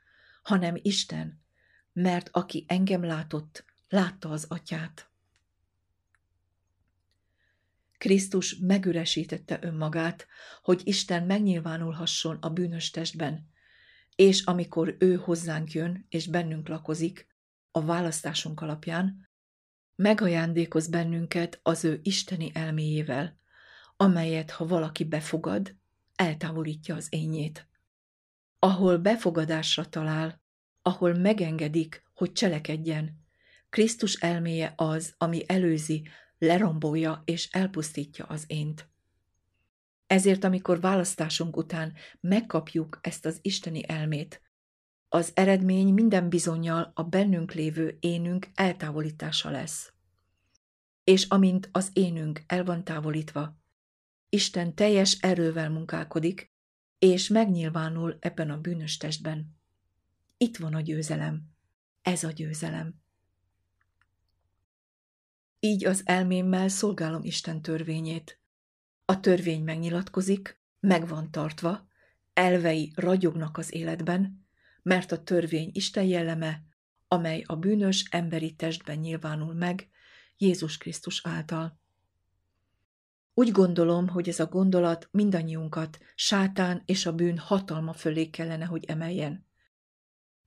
hanem 0.42 0.78
Isten, 0.82 1.42
mert 1.92 2.28
aki 2.32 2.64
engem 2.68 3.04
látott, 3.04 3.64
látta 3.88 4.30
az 4.30 4.46
atyát. 4.48 5.10
Krisztus 7.98 8.56
megüresítette 8.56 9.58
önmagát, 9.62 10.26
hogy 10.62 10.80
Isten 10.84 11.26
megnyilvánulhasson 11.26 12.36
a 12.40 12.50
bűnös 12.50 12.90
testben, 12.90 13.50
és 14.16 14.42
amikor 14.42 14.96
ő 14.98 15.14
hozzánk 15.14 15.72
jön 15.72 16.06
és 16.08 16.26
bennünk 16.26 16.68
lakozik, 16.68 17.26
a 17.70 17.84
választásunk 17.84 18.60
alapján, 18.60 19.28
megajándékoz 19.96 20.88
bennünket 20.88 21.60
az 21.62 21.84
ő 21.84 22.00
isteni 22.02 22.50
elméjével, 22.54 23.39
amelyet, 24.00 24.50
ha 24.50 24.66
valaki 24.66 25.04
befogad, 25.04 25.76
eltávolítja 26.14 26.94
az 26.94 27.06
ényét. 27.10 27.68
Ahol 28.58 28.98
befogadásra 28.98 29.88
talál, 29.88 30.42
ahol 30.82 31.14
megengedik, 31.14 32.02
hogy 32.14 32.32
cselekedjen, 32.32 33.24
Krisztus 33.68 34.14
elméje 34.14 34.72
az, 34.76 35.14
ami 35.18 35.42
előzi, 35.46 36.08
lerombolja 36.38 37.22
és 37.24 37.48
elpusztítja 37.50 38.24
az 38.24 38.44
ént. 38.46 38.88
Ezért, 40.06 40.44
amikor 40.44 40.80
választásunk 40.80 41.56
után 41.56 41.94
megkapjuk 42.20 42.98
ezt 43.02 43.26
az 43.26 43.38
isteni 43.42 43.88
elmét, 43.88 44.42
az 45.08 45.30
eredmény 45.34 45.94
minden 45.94 46.28
bizonyal 46.28 46.92
a 46.94 47.02
bennünk 47.02 47.52
lévő 47.52 47.96
énünk 48.00 48.48
eltávolítása 48.54 49.50
lesz. 49.50 49.92
És 51.04 51.26
amint 51.28 51.68
az 51.72 51.90
énünk 51.92 52.42
el 52.46 52.64
van 52.64 52.84
távolítva, 52.84 53.58
Isten 54.32 54.74
teljes 54.74 55.12
erővel 55.20 55.70
munkálkodik, 55.70 56.52
és 56.98 57.28
megnyilvánul 57.28 58.16
ebben 58.20 58.50
a 58.50 58.60
bűnös 58.60 58.96
testben. 58.96 59.56
Itt 60.36 60.56
van 60.56 60.74
a 60.74 60.80
győzelem. 60.80 61.42
Ez 62.02 62.24
a 62.24 62.30
győzelem. 62.30 62.94
Így 65.60 65.84
az 65.84 66.02
elmémmel 66.04 66.68
szolgálom 66.68 67.24
Isten 67.24 67.62
törvényét. 67.62 68.40
A 69.04 69.20
törvény 69.20 69.62
megnyilatkozik, 69.62 70.60
meg 70.80 71.08
van 71.08 71.30
tartva, 71.30 71.88
elvei 72.32 72.92
ragyognak 72.94 73.58
az 73.58 73.74
életben, 73.74 74.46
mert 74.82 75.12
a 75.12 75.22
törvény 75.22 75.70
Isten 75.72 76.04
jelleme, 76.04 76.62
amely 77.08 77.42
a 77.46 77.56
bűnös 77.56 78.04
emberi 78.10 78.54
testben 78.54 78.98
nyilvánul 78.98 79.54
meg 79.54 79.88
Jézus 80.36 80.76
Krisztus 80.76 81.20
által. 81.26 81.79
Úgy 83.34 83.50
gondolom, 83.50 84.08
hogy 84.08 84.28
ez 84.28 84.40
a 84.40 84.46
gondolat 84.46 85.08
mindannyiunkat 85.10 85.98
sátán 86.14 86.82
és 86.84 87.06
a 87.06 87.14
bűn 87.14 87.38
hatalma 87.38 87.92
fölé 87.92 88.30
kellene, 88.30 88.64
hogy 88.64 88.84
emeljen. 88.84 89.46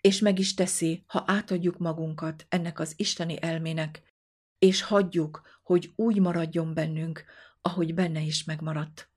És 0.01 0.19
meg 0.19 0.39
is 0.39 0.53
teszi, 0.53 1.03
ha 1.07 1.23
átadjuk 1.27 1.77
magunkat 1.77 2.45
ennek 2.49 2.79
az 2.79 2.93
isteni 2.97 3.41
elmének, 3.41 4.03
és 4.59 4.81
hagyjuk, 4.81 5.41
hogy 5.63 5.93
úgy 5.95 6.19
maradjon 6.19 6.73
bennünk, 6.73 7.23
ahogy 7.61 7.93
benne 7.93 8.21
is 8.21 8.43
megmaradt. 8.43 9.09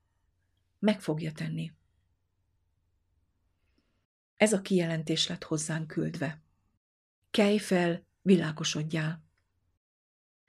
Meg 0.79 1.01
fogja 1.01 1.31
tenni. 1.31 1.71
Ez 4.35 4.53
a 4.53 4.61
kijelentés 4.61 5.27
lett 5.27 5.43
hozzánk 5.43 5.87
küldve. 5.87 6.41
Kelj 7.31 7.57
fel, 7.57 8.05
világosodjál. 8.21 9.23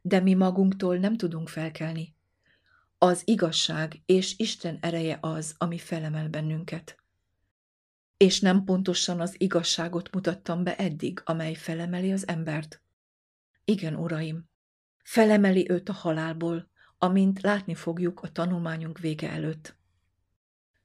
De 0.01 0.21
mi 0.21 0.35
magunktól 0.35 0.97
nem 0.97 1.17
tudunk 1.17 1.49
felkelni. 1.49 2.18
Az 3.01 3.23
igazság 3.25 4.03
és 4.07 4.39
Isten 4.39 4.79
ereje 4.81 5.19
az, 5.21 5.55
ami 5.59 5.79
felemel 5.79 6.29
bennünket. 6.29 6.97
És 8.17 8.41
nem 8.41 8.65
pontosan 8.65 9.21
az 9.21 9.41
igazságot 9.41 10.15
mutattam 10.15 10.65
be 10.65 10.77
eddig, 10.77 11.21
amely 11.25 11.55
felemeli 11.55 12.13
az 12.13 12.29
embert. 12.29 12.83
Igen, 13.65 13.95
uraim, 13.95 14.51
felemeli 15.03 15.71
őt 15.71 15.89
a 15.89 15.93
halálból, 15.93 16.71
amint 16.99 17.41
látni 17.41 17.75
fogjuk 17.75 18.21
a 18.21 18.33
tanulmányunk 18.33 18.99
vége 18.99 19.31
előtt. 19.31 19.77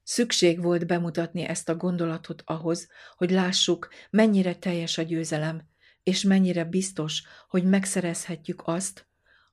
Szükség 0.04 0.62
volt 0.62 0.88
bemutatni 0.88 1.41
ezt 1.41 1.69
a 1.69 1.76
gondolatot 1.76 2.41
ahhoz, 2.45 2.88
hogy 3.15 3.32
lássuk, 3.32 3.89
mennyire 4.10 4.56
teljes 4.56 4.97
a 4.97 5.02
győzelem, 5.02 5.67
és 6.04 6.23
mennyire 6.23 6.65
biztos, 6.65 7.23
hogy 7.47 7.63
megszerezhetjük 7.63 8.62
azt, 8.65 9.08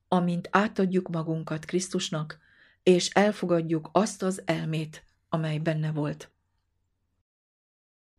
amint 0.07 0.47
átadjuk 0.51 1.09
magunkat 1.09 1.65
Krisztusnak, 1.65 2.39
és 2.83 3.09
elfogadjuk 3.09 3.89
azt 3.91 4.23
az 4.23 4.41
elmét, 4.45 5.05
amely 5.29 5.57
benne 5.57 5.91
volt. 5.91 6.31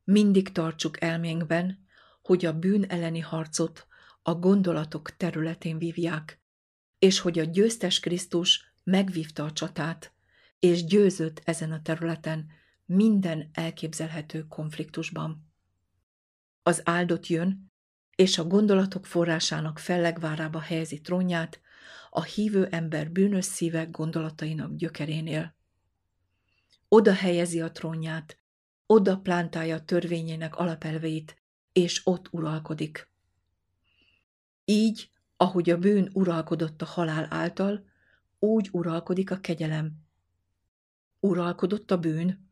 Mindig 0.04 0.52
tartsuk 0.52 1.02
elménkben, 1.02 1.86
hogy 2.22 2.44
a 2.44 2.58
bűn 2.58 2.84
elleni 2.84 3.20
harcot 3.20 3.86
a 4.22 4.34
gondolatok 4.34 5.16
területén 5.16 5.78
vívják, 5.78 6.40
és 6.98 7.18
hogy 7.18 7.38
a 7.38 7.44
győztes 7.44 8.00
Krisztus 8.00 8.74
megvívta 8.84 9.44
a 9.44 9.52
csatát, 9.52 10.12
és 10.58 10.84
győzött 10.84 11.40
ezen 11.44 11.72
a 11.72 11.82
területen 11.82 12.50
minden 12.84 13.50
elképzelhető 13.52 14.46
konfliktusban. 14.46 15.52
Az 16.62 16.80
áldott 16.84 17.26
jön, 17.26 17.72
és 18.16 18.38
a 18.38 18.44
gondolatok 18.44 19.06
forrásának 19.06 19.78
fellegvárába 19.78 20.60
helyezi 20.60 21.00
trónját, 21.00 21.60
a 22.10 22.22
hívő 22.22 22.66
ember 22.66 23.10
bűnös 23.10 23.44
szívek 23.44 23.90
gondolatainak 23.90 24.74
gyökerénél. 24.76 25.54
Oda 26.88 27.14
helyezi 27.14 27.60
a 27.60 27.72
trónját, 27.72 28.38
oda 28.86 29.18
plántálja 29.18 29.84
törvényének 29.84 30.56
alapelveit, 30.56 31.36
és 31.72 32.00
ott 32.04 32.32
uralkodik. 32.32 33.10
Így, 34.64 35.10
ahogy 35.36 35.70
a 35.70 35.78
bűn 35.78 36.10
uralkodott 36.12 36.82
a 36.82 36.84
halál 36.84 37.26
által, 37.30 37.84
úgy 38.38 38.68
uralkodik 38.72 39.30
a 39.30 39.40
kegyelem. 39.40 39.92
Uralkodott 41.20 41.90
a 41.90 41.98
bűn? 41.98 42.50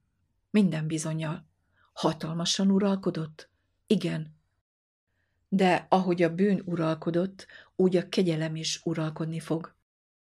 Minden 0.50 0.86
bizonyal. 0.86 1.48
Hatalmasan 1.92 2.70
uralkodott? 2.70 3.50
Igen. 3.86 4.38
De 5.48 5.86
ahogy 5.88 6.22
a 6.22 6.34
bűn 6.34 6.62
uralkodott, 6.64 7.46
úgy 7.80 7.96
a 7.96 8.08
kegyelem 8.08 8.56
is 8.56 8.80
uralkodni 8.84 9.40
fog. 9.40 9.74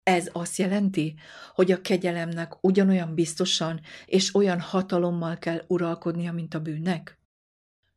Ez 0.04 0.30
azt 0.32 0.58
jelenti, 0.58 1.16
hogy 1.54 1.72
a 1.72 1.82
kegyelemnek 1.82 2.64
ugyanolyan 2.64 3.14
biztosan 3.14 3.82
és 4.06 4.36
olyan 4.36 4.60
hatalommal 4.60 5.38
kell 5.38 5.64
uralkodnia, 5.68 6.32
mint 6.32 6.54
a 6.54 6.60
bűnnek? 6.60 7.20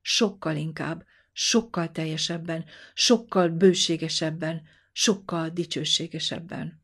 Sokkal 0.01 0.57
inkább, 0.57 1.05
sokkal 1.33 1.91
teljesebben, 1.91 2.65
sokkal 2.95 3.49
bőségesebben, 3.49 4.63
sokkal 4.93 5.49
dicsőségesebben. 5.49 6.83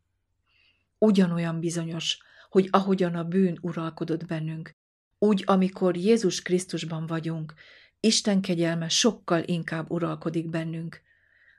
Ugyanolyan 0.98 1.60
bizonyos, 1.60 2.18
hogy 2.48 2.68
ahogyan 2.70 3.14
a 3.14 3.24
bűn 3.24 3.58
uralkodott 3.60 4.26
bennünk, 4.26 4.76
úgy, 5.18 5.42
amikor 5.46 5.96
Jézus 5.96 6.42
Krisztusban 6.42 7.06
vagyunk, 7.06 7.54
Isten 8.00 8.40
kegyelme 8.40 8.88
sokkal 8.88 9.42
inkább 9.42 9.90
uralkodik 9.90 10.50
bennünk, 10.50 11.04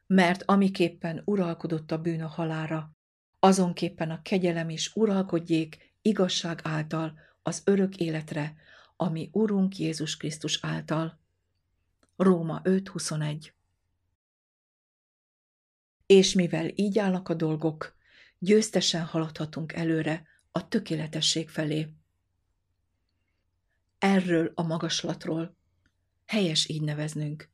mert 0.08 0.44
amiképpen 0.46 1.22
uralkodott 1.26 1.92
a 1.92 2.02
bűn 2.02 2.22
a 2.22 2.28
halára, 2.28 2.96
azonképpen 3.40 4.12
a 4.12 4.22
kegyelem 4.22 4.70
is 4.70 4.96
uralkodjék 4.96 5.96
igazság 6.02 6.60
által 6.64 7.20
az 7.42 7.62
örök 7.66 7.98
életre, 7.98 8.56
ami 8.96 9.30
Urunk 9.32 9.78
Jézus 9.78 10.18
Krisztus 10.18 10.60
által. 10.62 11.20
Róma 12.16 12.62
5.21 12.64 13.52
És 16.06 16.34
mivel 16.34 16.72
így 16.76 17.00
állnak 17.00 17.30
a 17.30 17.34
dolgok, 17.34 17.96
győztesen 18.40 19.06
haladhatunk 19.06 19.74
előre 19.74 20.28
a 20.52 20.68
tökéletesség 20.68 21.50
felé. 21.50 21.94
Erről 23.98 24.52
a 24.56 24.64
magaslatról, 24.64 25.56
helyes 26.26 26.68
így 26.68 26.82
neveznünk, 26.82 27.50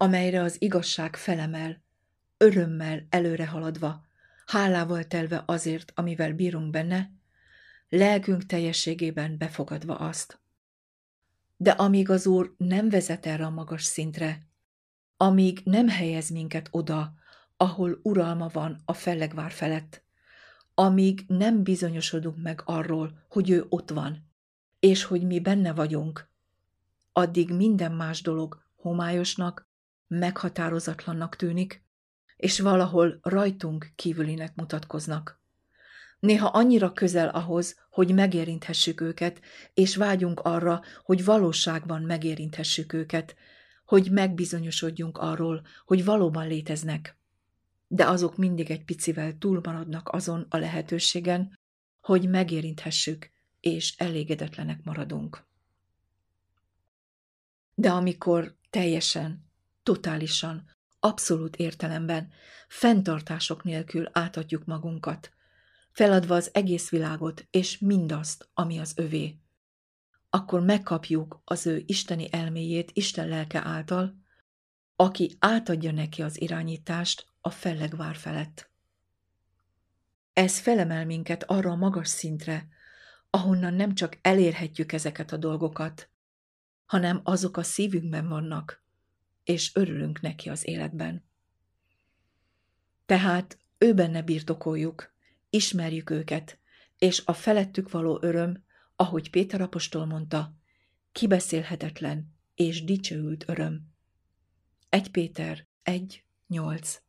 amelyre 0.00 0.42
az 0.42 0.62
igazság 0.62 1.16
felemel, 1.16 1.82
örömmel 2.36 3.06
előre 3.10 3.46
haladva, 3.46 4.04
hálával 4.46 5.04
telve 5.04 5.42
azért, 5.46 5.92
amivel 5.94 6.32
bírunk 6.32 6.70
benne, 6.70 7.10
lelkünk 7.88 8.46
teljességében 8.46 9.38
befogadva 9.38 9.96
azt. 9.96 10.40
De 11.56 11.70
amíg 11.70 12.10
az 12.10 12.26
Úr 12.26 12.54
nem 12.56 12.88
vezet 12.88 13.26
erre 13.26 13.44
a 13.44 13.50
magas 13.50 13.82
szintre, 13.82 14.46
amíg 15.16 15.60
nem 15.64 15.88
helyez 15.88 16.30
minket 16.30 16.68
oda, 16.70 17.14
ahol 17.56 17.98
uralma 18.02 18.48
van 18.48 18.80
a 18.84 18.92
fellegvár 18.92 19.50
felett, 19.50 20.02
amíg 20.74 21.24
nem 21.26 21.62
bizonyosodunk 21.62 22.42
meg 22.42 22.62
arról, 22.64 23.24
hogy 23.28 23.50
ő 23.50 23.66
ott 23.68 23.90
van, 23.90 24.30
és 24.80 25.04
hogy 25.04 25.26
mi 25.26 25.40
benne 25.40 25.72
vagyunk, 25.72 26.30
addig 27.12 27.52
minden 27.52 27.92
más 27.92 28.22
dolog 28.22 28.62
homályosnak, 28.76 29.67
meghatározatlannak 30.08 31.36
tűnik, 31.36 31.82
és 32.36 32.60
valahol 32.60 33.18
rajtunk 33.22 33.92
kívülinek 33.94 34.54
mutatkoznak. 34.54 35.40
Néha 36.20 36.46
annyira 36.46 36.92
közel 36.92 37.28
ahhoz, 37.28 37.78
hogy 37.90 38.14
megérinthessük 38.14 39.00
őket, 39.00 39.40
és 39.74 39.96
vágyunk 39.96 40.40
arra, 40.40 40.82
hogy 41.02 41.24
valóságban 41.24 42.02
megérinthessük 42.02 42.92
őket, 42.92 43.36
hogy 43.84 44.10
megbizonyosodjunk 44.10 45.18
arról, 45.18 45.66
hogy 45.84 46.04
valóban 46.04 46.46
léteznek. 46.46 47.16
De 47.86 48.06
azok 48.08 48.36
mindig 48.36 48.70
egy 48.70 48.84
picivel 48.84 49.38
túlmaradnak 49.38 50.08
azon 50.08 50.46
a 50.48 50.56
lehetőségen, 50.56 51.58
hogy 52.00 52.28
megérinthessük, 52.28 53.30
és 53.60 53.94
elégedetlenek 53.96 54.84
maradunk. 54.84 55.46
De 57.74 57.90
amikor 57.90 58.56
teljesen, 58.70 59.47
totálisan, 59.88 60.64
abszolút 61.00 61.56
értelemben, 61.56 62.30
fenntartások 62.68 63.62
nélkül 63.64 64.08
átadjuk 64.12 64.64
magunkat, 64.64 65.30
feladva 65.90 66.34
az 66.34 66.50
egész 66.52 66.90
világot 66.90 67.46
és 67.50 67.78
mindazt, 67.78 68.48
ami 68.54 68.78
az 68.78 68.92
övé, 68.96 69.38
akkor 70.30 70.60
megkapjuk 70.60 71.40
az 71.44 71.66
ő 71.66 71.82
isteni 71.86 72.28
elméjét 72.30 72.90
Isten 72.94 73.28
lelke 73.28 73.64
által, 73.64 74.14
aki 74.96 75.36
átadja 75.38 75.92
neki 75.92 76.22
az 76.22 76.40
irányítást 76.40 77.26
a 77.40 77.50
fellegvár 77.50 78.16
felett. 78.16 78.70
Ez 80.32 80.58
felemel 80.58 81.06
minket 81.06 81.42
arra 81.42 81.70
a 81.70 81.76
magas 81.76 82.08
szintre, 82.08 82.68
ahonnan 83.30 83.74
nem 83.74 83.94
csak 83.94 84.18
elérhetjük 84.22 84.92
ezeket 84.92 85.32
a 85.32 85.36
dolgokat, 85.36 86.10
hanem 86.86 87.20
azok 87.24 87.56
a 87.56 87.62
szívünkben 87.62 88.28
vannak, 88.28 88.86
és 89.48 89.74
örülünk 89.74 90.20
neki 90.20 90.48
az 90.48 90.66
életben. 90.66 91.24
Tehát 93.06 93.58
ő 93.78 93.94
benne 93.94 94.22
birtokoljuk, 94.22 95.14
ismerjük 95.50 96.10
őket, 96.10 96.58
és 96.98 97.22
a 97.24 97.32
felettük 97.32 97.90
való 97.90 98.18
öröm, 98.22 98.64
ahogy 98.96 99.30
Péter 99.30 99.60
apostol 99.60 100.06
mondta, 100.06 100.54
kibeszélhetetlen 101.12 102.34
és 102.54 102.84
dicsőült 102.84 103.48
öröm. 103.48 103.92
1 104.88 105.10
Péter 105.10 105.66
1, 105.82 106.24
8 106.46 107.02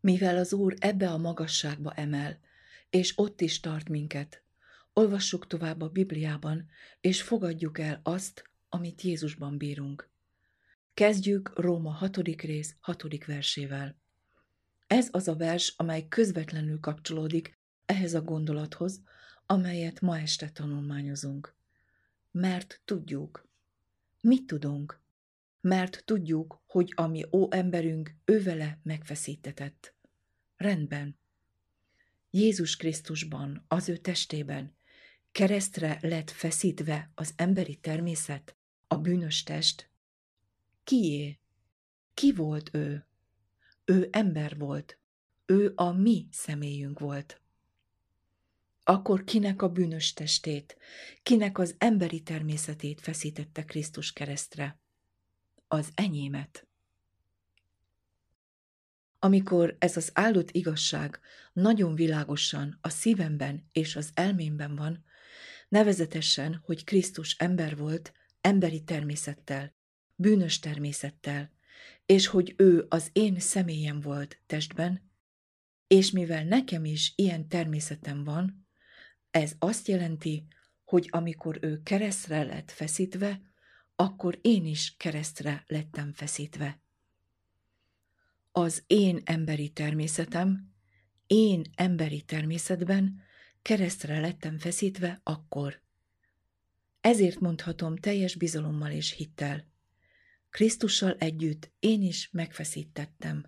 Mivel 0.00 0.36
az 0.36 0.52
Úr 0.52 0.74
ebbe 0.78 1.10
a 1.10 1.18
magasságba 1.18 1.92
emel, 1.92 2.40
és 2.90 3.12
ott 3.16 3.40
is 3.40 3.60
tart 3.60 3.88
minket, 3.88 4.42
olvassuk 4.92 5.46
tovább 5.46 5.80
a 5.80 5.88
Bibliában, 5.88 6.68
és 7.00 7.22
fogadjuk 7.22 7.78
el 7.78 8.00
azt, 8.02 8.50
amit 8.68 9.02
Jézusban 9.02 9.58
bírunk. 9.58 10.10
Kezdjük 10.94 11.58
Róma 11.58 11.90
6. 11.90 12.16
rész 12.16 12.76
6. 12.80 13.24
versével. 13.24 13.96
Ez 14.86 15.08
az 15.10 15.28
a 15.28 15.36
vers, 15.36 15.74
amely 15.76 16.08
közvetlenül 16.08 16.80
kapcsolódik 16.80 17.58
ehhez 17.86 18.14
a 18.14 18.22
gondolathoz, 18.22 19.02
amelyet 19.46 20.00
ma 20.00 20.18
este 20.18 20.50
tanulmányozunk. 20.50 21.54
Mert 22.30 22.80
tudjuk. 22.84 23.48
Mit 24.20 24.46
tudunk? 24.46 25.00
Mert 25.60 26.02
tudjuk, 26.04 26.62
hogy 26.66 26.92
ami 26.96 27.24
ó 27.30 27.48
emberünk 27.50 28.14
ővele 28.24 28.80
megfeszítetett. 28.82 29.94
Rendben. 30.56 31.18
Jézus 32.30 32.76
Krisztusban, 32.76 33.64
az 33.68 33.88
ő 33.88 33.96
testében, 33.96 34.74
keresztre 35.30 35.98
lett 36.00 36.30
feszítve 36.30 37.10
az 37.14 37.32
emberi 37.36 37.76
természet, 37.76 38.56
a 38.86 38.96
bűnös 38.96 39.42
test, 39.42 39.90
Kié? 40.84 41.38
Ki 42.14 42.32
volt 42.32 42.74
ő? 42.74 43.06
Ő 43.84 44.08
ember 44.12 44.58
volt. 44.58 44.98
Ő 45.46 45.72
a 45.74 45.92
mi 45.92 46.26
személyünk 46.30 46.98
volt. 46.98 47.40
Akkor 48.84 49.24
kinek 49.24 49.62
a 49.62 49.68
bűnös 49.68 50.12
testét, 50.12 50.76
kinek 51.22 51.58
az 51.58 51.74
emberi 51.78 52.22
természetét 52.22 53.00
feszítette 53.00 53.64
Krisztus 53.64 54.12
keresztre? 54.12 54.78
Az 55.68 55.90
enyémet. 55.94 56.66
Amikor 59.18 59.76
ez 59.78 59.96
az 59.96 60.10
áldott 60.14 60.50
igazság 60.50 61.20
nagyon 61.52 61.94
világosan 61.94 62.78
a 62.80 62.88
szívemben 62.88 63.68
és 63.72 63.96
az 63.96 64.10
elmémben 64.14 64.76
van, 64.76 65.04
nevezetesen, 65.68 66.60
hogy 66.64 66.84
Krisztus 66.84 67.36
ember 67.38 67.76
volt, 67.76 68.12
emberi 68.40 68.84
természettel, 68.84 69.74
bűnös 70.22 70.58
természettel, 70.58 71.50
és 72.06 72.26
hogy 72.26 72.54
ő 72.56 72.86
az 72.88 73.10
én 73.12 73.38
személyem 73.38 74.00
volt 74.00 74.40
testben, 74.46 75.10
és 75.86 76.10
mivel 76.10 76.44
nekem 76.44 76.84
is 76.84 77.12
ilyen 77.16 77.48
természetem 77.48 78.24
van, 78.24 78.66
ez 79.30 79.52
azt 79.58 79.88
jelenti, 79.88 80.46
hogy 80.84 81.08
amikor 81.10 81.58
ő 81.60 81.82
keresztre 81.82 82.42
lett 82.42 82.70
feszítve, 82.70 83.40
akkor 83.96 84.38
én 84.42 84.66
is 84.66 84.94
keresztre 84.96 85.64
lettem 85.66 86.12
feszítve. 86.12 86.80
Az 88.52 88.82
én 88.86 89.20
emberi 89.24 89.68
természetem, 89.68 90.72
én 91.26 91.62
emberi 91.74 92.22
természetben 92.22 93.20
keresztre 93.62 94.20
lettem 94.20 94.58
feszítve 94.58 95.20
akkor. 95.22 95.82
Ezért 97.00 97.40
mondhatom 97.40 97.96
teljes 97.96 98.34
bizalommal 98.34 98.90
és 98.90 99.12
hittel. 99.12 99.71
Krisztussal 100.52 101.16
együtt 101.18 101.70
én 101.78 102.02
is 102.02 102.28
megfeszítettem. 102.32 103.44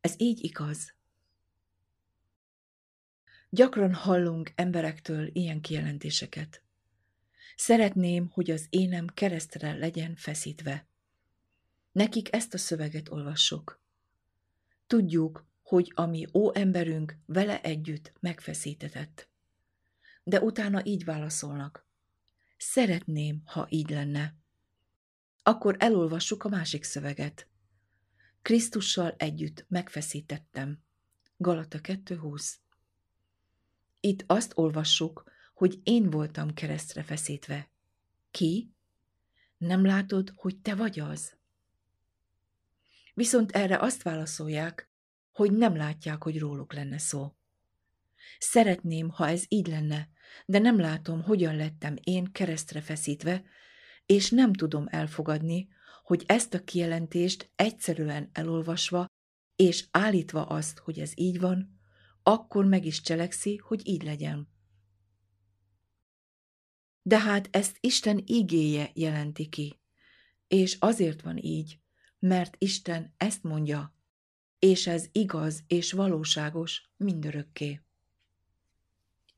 Ez 0.00 0.14
így 0.16 0.44
igaz. 0.44 0.94
Gyakran 3.50 3.94
hallunk 3.94 4.52
emberektől 4.54 5.30
ilyen 5.32 5.60
kijelentéseket. 5.60 6.62
Szeretném, 7.56 8.28
hogy 8.30 8.50
az 8.50 8.66
énem 8.70 9.06
keresztre 9.06 9.72
legyen 9.72 10.16
feszítve. 10.16 10.88
Nekik 11.92 12.34
ezt 12.34 12.54
a 12.54 12.58
szöveget 12.58 13.08
olvassuk. 13.08 13.80
Tudjuk, 14.86 15.46
hogy 15.62 15.92
ami 15.94 16.26
ó 16.32 16.54
emberünk 16.54 17.16
vele 17.26 17.62
együtt 17.62 18.12
megfeszítetett. 18.20 19.28
De 20.22 20.40
utána 20.40 20.84
így 20.84 21.04
válaszolnak. 21.04 21.86
Szeretném, 22.56 23.42
ha 23.44 23.66
így 23.70 23.90
lenne. 23.90 24.34
Akkor 25.48 25.76
elolvassuk 25.78 26.44
a 26.44 26.48
másik 26.48 26.84
szöveget. 26.84 27.48
Krisztussal 28.42 29.14
együtt 29.18 29.64
megfeszítettem. 29.68 30.78
Galata 31.36 31.78
2.20 31.82 32.52
Itt 34.00 34.24
azt 34.26 34.52
olvassuk, 34.54 35.24
hogy 35.54 35.80
én 35.82 36.10
voltam 36.10 36.54
keresztre 36.54 37.02
feszítve. 37.02 37.70
Ki? 38.30 38.72
Nem 39.58 39.84
látod, 39.84 40.32
hogy 40.34 40.58
te 40.58 40.74
vagy 40.74 41.00
az? 41.00 41.36
Viszont 43.14 43.52
erre 43.52 43.78
azt 43.78 44.02
válaszolják, 44.02 44.90
hogy 45.32 45.52
nem 45.52 45.76
látják, 45.76 46.22
hogy 46.22 46.38
róluk 46.38 46.72
lenne 46.72 46.98
szó. 46.98 47.34
Szeretném, 48.38 49.08
ha 49.08 49.28
ez 49.28 49.44
így 49.48 49.66
lenne, 49.66 50.08
de 50.46 50.58
nem 50.58 50.78
látom, 50.80 51.22
hogyan 51.22 51.56
lettem 51.56 51.96
én 52.02 52.32
keresztre 52.32 52.80
feszítve, 52.80 53.44
és 54.06 54.30
nem 54.30 54.52
tudom 54.52 54.86
elfogadni, 54.88 55.68
hogy 56.02 56.24
ezt 56.26 56.54
a 56.54 56.64
kijelentést 56.64 57.50
egyszerűen 57.56 58.30
elolvasva 58.32 59.06
és 59.56 59.86
állítva 59.90 60.46
azt, 60.46 60.78
hogy 60.78 60.98
ez 60.98 61.12
így 61.14 61.40
van, 61.40 61.78
akkor 62.22 62.64
meg 62.64 62.84
is 62.84 63.00
cselekszi, 63.00 63.56
hogy 63.56 63.88
így 63.88 64.02
legyen. 64.02 64.48
De 67.02 67.20
hát 67.20 67.48
ezt 67.50 67.76
Isten 67.80 68.22
igéje 68.24 68.90
jelenti 68.94 69.48
ki, 69.48 69.80
és 70.48 70.76
azért 70.80 71.22
van 71.22 71.36
így, 71.36 71.80
mert 72.18 72.56
Isten 72.58 73.14
ezt 73.16 73.42
mondja, 73.42 73.94
és 74.58 74.86
ez 74.86 75.08
igaz 75.12 75.64
és 75.66 75.92
valóságos 75.92 76.90
mindörökké. 76.96 77.80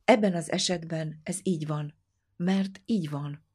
Ebben 0.05 0.35
az 0.35 0.51
esetben 0.51 1.21
ez 1.23 1.39
így 1.43 1.67
van, 1.67 1.95
mert 2.37 2.83
így 2.85 3.11
van. 3.11 3.47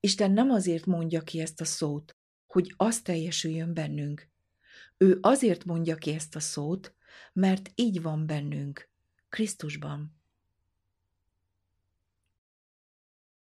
Isten 0.00 0.30
nem 0.30 0.50
azért 0.50 0.86
mondja 0.86 1.20
ki 1.20 1.40
ezt 1.40 1.60
a 1.60 1.64
szót, 1.64 2.16
hogy 2.46 2.74
az 2.76 3.00
teljesüljön 3.02 3.74
bennünk. 3.74 4.28
Ő 4.96 5.18
azért 5.20 5.64
mondja 5.64 5.94
ki 5.96 6.12
ezt 6.12 6.36
a 6.36 6.40
szót, 6.40 6.94
mert 7.32 7.70
így 7.74 8.02
van 8.02 8.26
bennünk, 8.26 8.88
Krisztusban. 9.28 10.14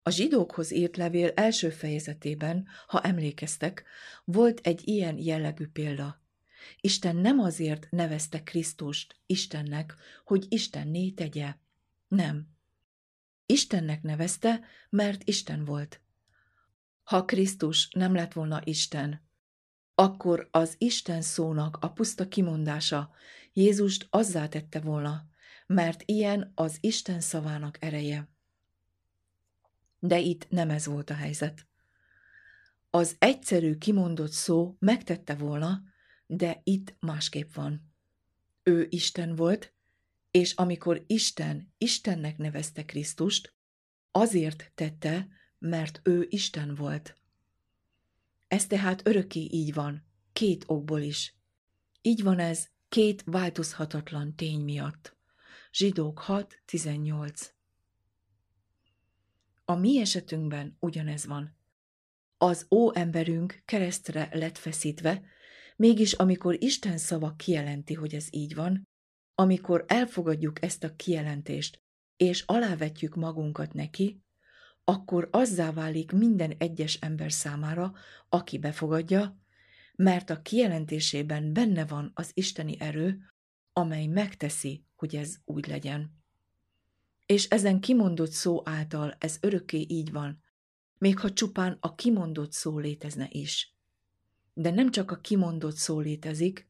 A 0.02 0.10
zsidókhoz 0.10 0.70
írt 0.70 0.96
levél 0.96 1.32
első 1.34 1.70
fejezetében, 1.70 2.66
ha 2.86 3.00
emlékeztek, 3.00 3.84
volt 4.24 4.60
egy 4.60 4.88
ilyen 4.88 5.18
jellegű 5.18 5.66
példa. 5.66 6.22
Isten 6.80 7.16
nem 7.16 7.38
azért 7.38 7.86
nevezte 7.90 8.42
Krisztust 8.42 9.16
Istennek, 9.26 9.94
hogy 10.24 10.46
Istenné 10.48 11.10
tegye. 11.10 11.54
Nem. 12.08 12.48
Istennek 13.46 14.02
nevezte, 14.02 14.60
mert 14.90 15.28
Isten 15.28 15.64
volt. 15.64 16.00
Ha 17.06 17.24
Krisztus 17.24 17.88
nem 17.90 18.14
lett 18.14 18.32
volna 18.32 18.60
Isten, 18.64 19.22
akkor 19.94 20.48
az 20.50 20.74
Isten 20.78 21.22
szónak 21.22 21.76
a 21.80 21.92
puszta 21.92 22.28
kimondása 22.28 23.10
Jézust 23.52 24.06
azzá 24.10 24.48
tette 24.48 24.80
volna, 24.80 25.26
mert 25.66 26.02
ilyen 26.04 26.52
az 26.54 26.78
Isten 26.80 27.20
szavának 27.20 27.82
ereje. 27.82 28.28
De 29.98 30.18
itt 30.18 30.48
nem 30.48 30.70
ez 30.70 30.86
volt 30.86 31.10
a 31.10 31.14
helyzet. 31.14 31.66
Az 32.90 33.16
egyszerű 33.18 33.76
kimondott 33.76 34.32
szó 34.32 34.76
megtette 34.78 35.34
volna, 35.34 35.82
de 36.26 36.60
itt 36.64 36.96
másképp 37.00 37.52
van. 37.54 37.92
Ő 38.62 38.86
Isten 38.90 39.34
volt, 39.34 39.74
és 40.30 40.52
amikor 40.52 41.04
Isten 41.06 41.72
Istennek 41.78 42.38
nevezte 42.38 42.84
Krisztust, 42.84 43.54
azért 44.10 44.72
tette, 44.74 45.28
mert 45.58 46.00
ő 46.02 46.26
Isten 46.28 46.74
volt. 46.74 47.16
Ez 48.48 48.66
tehát 48.66 49.06
örökké 49.06 49.40
így 49.50 49.74
van, 49.74 50.04
két 50.32 50.64
okból 50.66 51.00
is. 51.00 51.36
Így 52.02 52.22
van 52.22 52.38
ez 52.38 52.68
két 52.88 53.22
változhatatlan 53.26 54.34
tény 54.34 54.60
miatt. 54.60 55.16
Zsidók 55.72 56.24
6.18 56.26 57.46
A 59.64 59.74
mi 59.74 60.00
esetünkben 60.00 60.76
ugyanez 60.80 61.26
van. 61.26 61.56
Az 62.38 62.66
ó 62.70 62.94
emberünk 62.94 63.62
keresztre 63.64 64.28
lett 64.32 64.58
feszítve, 64.58 65.22
mégis 65.76 66.12
amikor 66.12 66.62
Isten 66.62 66.98
szava 66.98 67.34
kijelenti, 67.34 67.94
hogy 67.94 68.14
ez 68.14 68.26
így 68.30 68.54
van, 68.54 68.88
amikor 69.34 69.84
elfogadjuk 69.88 70.62
ezt 70.62 70.84
a 70.84 70.94
kijelentést, 70.94 71.82
és 72.16 72.42
alávetjük 72.46 73.14
magunkat 73.14 73.72
neki, 73.72 74.22
akkor 74.88 75.28
azzá 75.30 75.72
válik 75.72 76.12
minden 76.12 76.54
egyes 76.58 76.94
ember 76.94 77.32
számára, 77.32 77.94
aki 78.28 78.58
befogadja, 78.58 79.40
mert 79.96 80.30
a 80.30 80.42
kijelentésében 80.42 81.52
benne 81.52 81.86
van 81.86 82.10
az 82.14 82.30
isteni 82.34 82.80
erő, 82.80 83.18
amely 83.72 84.06
megteszi, 84.06 84.84
hogy 84.94 85.16
ez 85.16 85.36
úgy 85.44 85.66
legyen. 85.66 86.22
És 87.26 87.48
ezen 87.48 87.80
kimondott 87.80 88.30
szó 88.30 88.62
által 88.64 89.16
ez 89.18 89.38
örökké 89.40 89.84
így 89.88 90.12
van, 90.12 90.42
még 90.98 91.18
ha 91.18 91.32
csupán 91.32 91.76
a 91.80 91.94
kimondott 91.94 92.52
szó 92.52 92.78
létezne 92.78 93.26
is. 93.30 93.74
De 94.54 94.70
nem 94.70 94.90
csak 94.90 95.10
a 95.10 95.20
kimondott 95.20 95.76
szó 95.76 96.00
létezik, 96.00 96.68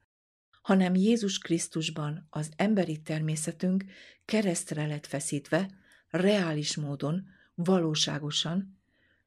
hanem 0.62 0.94
Jézus 0.94 1.38
Krisztusban 1.38 2.26
az 2.30 2.50
emberi 2.56 3.02
természetünk 3.02 3.84
keresztre 4.24 4.86
lett 4.86 5.06
feszítve, 5.06 5.70
reális 6.08 6.76
módon, 6.76 7.34
valóságosan, 7.56 8.80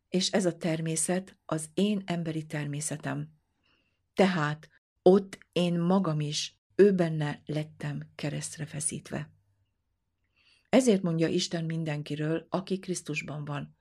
és 0.09 0.31
ez 0.31 0.45
a 0.45 0.57
természet 0.57 1.37
az 1.45 1.69
én 1.73 2.01
emberi 2.05 2.45
természetem. 2.45 3.33
Tehát 4.13 4.69
ott 5.01 5.37
én 5.51 5.79
magam 5.79 6.19
is, 6.19 6.57
ő 6.75 6.93
benne 6.93 7.41
lettem 7.45 8.11
keresztre 8.15 8.65
feszítve. 8.65 9.31
Ezért 10.69 11.01
mondja 11.01 11.27
Isten 11.27 11.65
mindenkiről, 11.65 12.47
aki 12.49 12.79
Krisztusban 12.79 13.45
van. 13.45 13.77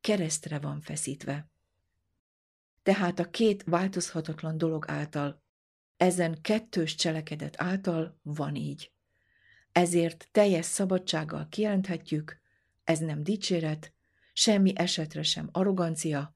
Keresztre 0.00 0.58
van 0.58 0.80
feszítve. 0.80 1.50
Tehát 2.82 3.18
a 3.18 3.30
két 3.30 3.62
változhatatlan 3.62 4.58
dolog 4.58 4.84
által, 4.88 5.42
ezen 5.96 6.40
kettős 6.40 6.94
cselekedet 6.94 7.62
által 7.62 8.18
van 8.22 8.54
így. 8.54 8.92
Ezért 9.72 10.28
teljes 10.32 10.64
szabadsággal 10.64 11.46
kijelenthetjük, 11.48 12.40
ez 12.86 12.98
nem 12.98 13.22
dicséret, 13.22 13.92
semmi 14.32 14.72
esetre 14.76 15.22
sem 15.22 15.48
arrogancia, 15.52 16.34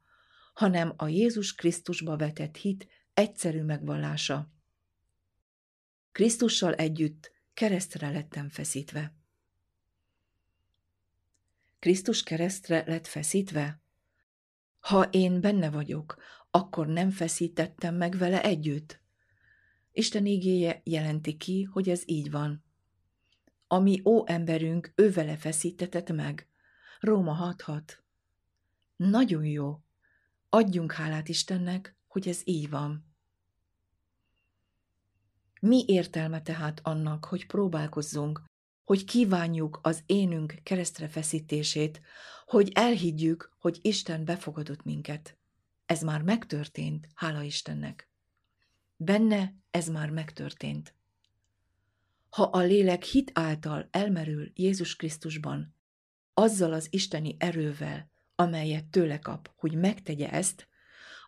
hanem 0.53 0.93
a 0.97 1.09
Jézus 1.09 1.55
Krisztusba 1.55 2.17
vetett 2.17 2.57
hit 2.57 2.89
egyszerű 3.15 3.63
megvallása. 3.63 4.53
Krisztussal 6.13 6.75
együtt 6.75 7.33
keresztre 7.55 8.11
lettem 8.11 8.49
feszítve. 8.49 9.15
Krisztus 11.79 12.23
keresztre 12.23 12.85
lett 12.87 13.07
feszítve? 13.07 13.81
Ha 14.81 15.09
én 15.11 15.41
benne 15.41 15.71
vagyok, 15.71 16.23
akkor 16.51 16.87
nem 16.87 17.11
feszítettem 17.11 17.95
meg 17.95 18.17
vele 18.17 18.43
együtt. 18.43 19.01
Isten 19.93 20.27
ígéje 20.27 20.81
jelenti 20.85 21.37
ki, 21.37 21.63
hogy 21.63 21.89
ez 21.89 22.03
így 22.07 22.31
van 22.31 22.65
ami 23.73 24.01
ó 24.05 24.23
emberünk 24.27 24.93
ővele 24.95 25.37
feszítetett 25.37 26.13
meg. 26.13 26.49
Róma 27.01 27.55
6.6 27.57 27.83
Nagyon 28.97 29.45
jó. 29.45 29.81
Adjunk 30.49 30.93
hálát 30.93 31.29
Istennek, 31.29 31.97
hogy 32.07 32.29
ez 32.29 32.41
így 32.45 32.71
van. 32.71 33.05
Mi 35.61 35.85
értelme 35.87 36.43
tehát 36.43 36.81
annak, 36.83 37.25
hogy 37.25 37.47
próbálkozzunk, 37.47 38.43
hogy 38.85 39.05
kívánjuk 39.05 39.79
az 39.83 40.03
énünk 40.07 40.55
keresztre 40.63 41.09
feszítését, 41.09 42.01
hogy 42.47 42.71
elhiggyük, 42.75 43.53
hogy 43.59 43.79
Isten 43.83 44.25
befogadott 44.25 44.83
minket. 44.83 45.39
Ez 45.87 46.03
már 46.03 46.23
megtörtént, 46.23 47.09
hála 47.15 47.43
Istennek. 47.43 48.09
Benne 48.97 49.55
ez 49.71 49.89
már 49.89 50.11
megtörtént. 50.11 50.95
Ha 52.31 52.43
a 52.43 52.59
lélek 52.59 53.05
hit 53.05 53.31
által 53.35 53.89
elmerül 53.91 54.51
Jézus 54.55 54.97
Krisztusban, 54.97 55.75
azzal 56.35 56.73
az 56.73 56.87
isteni 56.91 57.37
erővel, 57.39 58.11
amelyet 58.35 58.85
tőle 58.85 59.19
kap, 59.19 59.53
hogy 59.57 59.75
megtegye 59.75 60.31
ezt, 60.31 60.69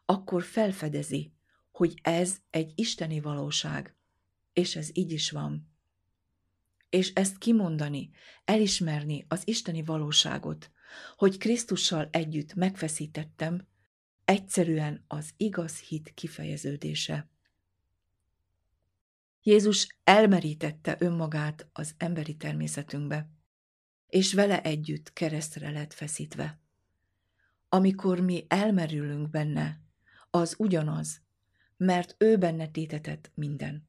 akkor 0.05 0.43
felfedezi, 0.43 1.33
hogy 1.71 1.99
ez 2.03 2.37
egy 2.51 2.73
isteni 2.75 3.21
valóság, 3.21 3.97
és 4.53 4.77
ez 4.77 4.91
így 4.93 5.12
is 5.12 5.31
van. 5.31 5.71
És 6.91 7.12
ezt 7.12 7.38
kimondani, 7.38 8.11
elismerni 8.45 9.25
az 9.29 9.43
isteni 9.45 9.83
valóságot, 9.83 10.71
hogy 11.17 11.38
Krisztussal 11.38 12.09
együtt 12.11 12.55
megfeszítettem, 12.55 13.67
egyszerűen 14.25 15.05
az 15.09 15.31
igaz 15.37 15.79
hit 15.79 16.12
kifejeződése. 16.15 17.32
Jézus 19.44 19.96
elmerítette 20.05 20.96
önmagát 20.98 21.68
az 21.72 21.94
emberi 21.96 22.37
természetünkbe, 22.37 23.31
és 24.07 24.33
vele 24.33 24.62
együtt 24.62 25.12
keresztre 25.12 25.70
lett 25.70 25.92
feszítve. 25.92 26.61
Amikor 27.68 28.20
mi 28.20 28.44
elmerülünk 28.48 29.31
benne, 29.31 29.81
az 30.31 30.55
ugyanaz, 30.59 31.20
mert 31.76 32.14
ő 32.18 32.37
benne 32.37 32.68
tétetett 32.68 33.31
minden. 33.35 33.88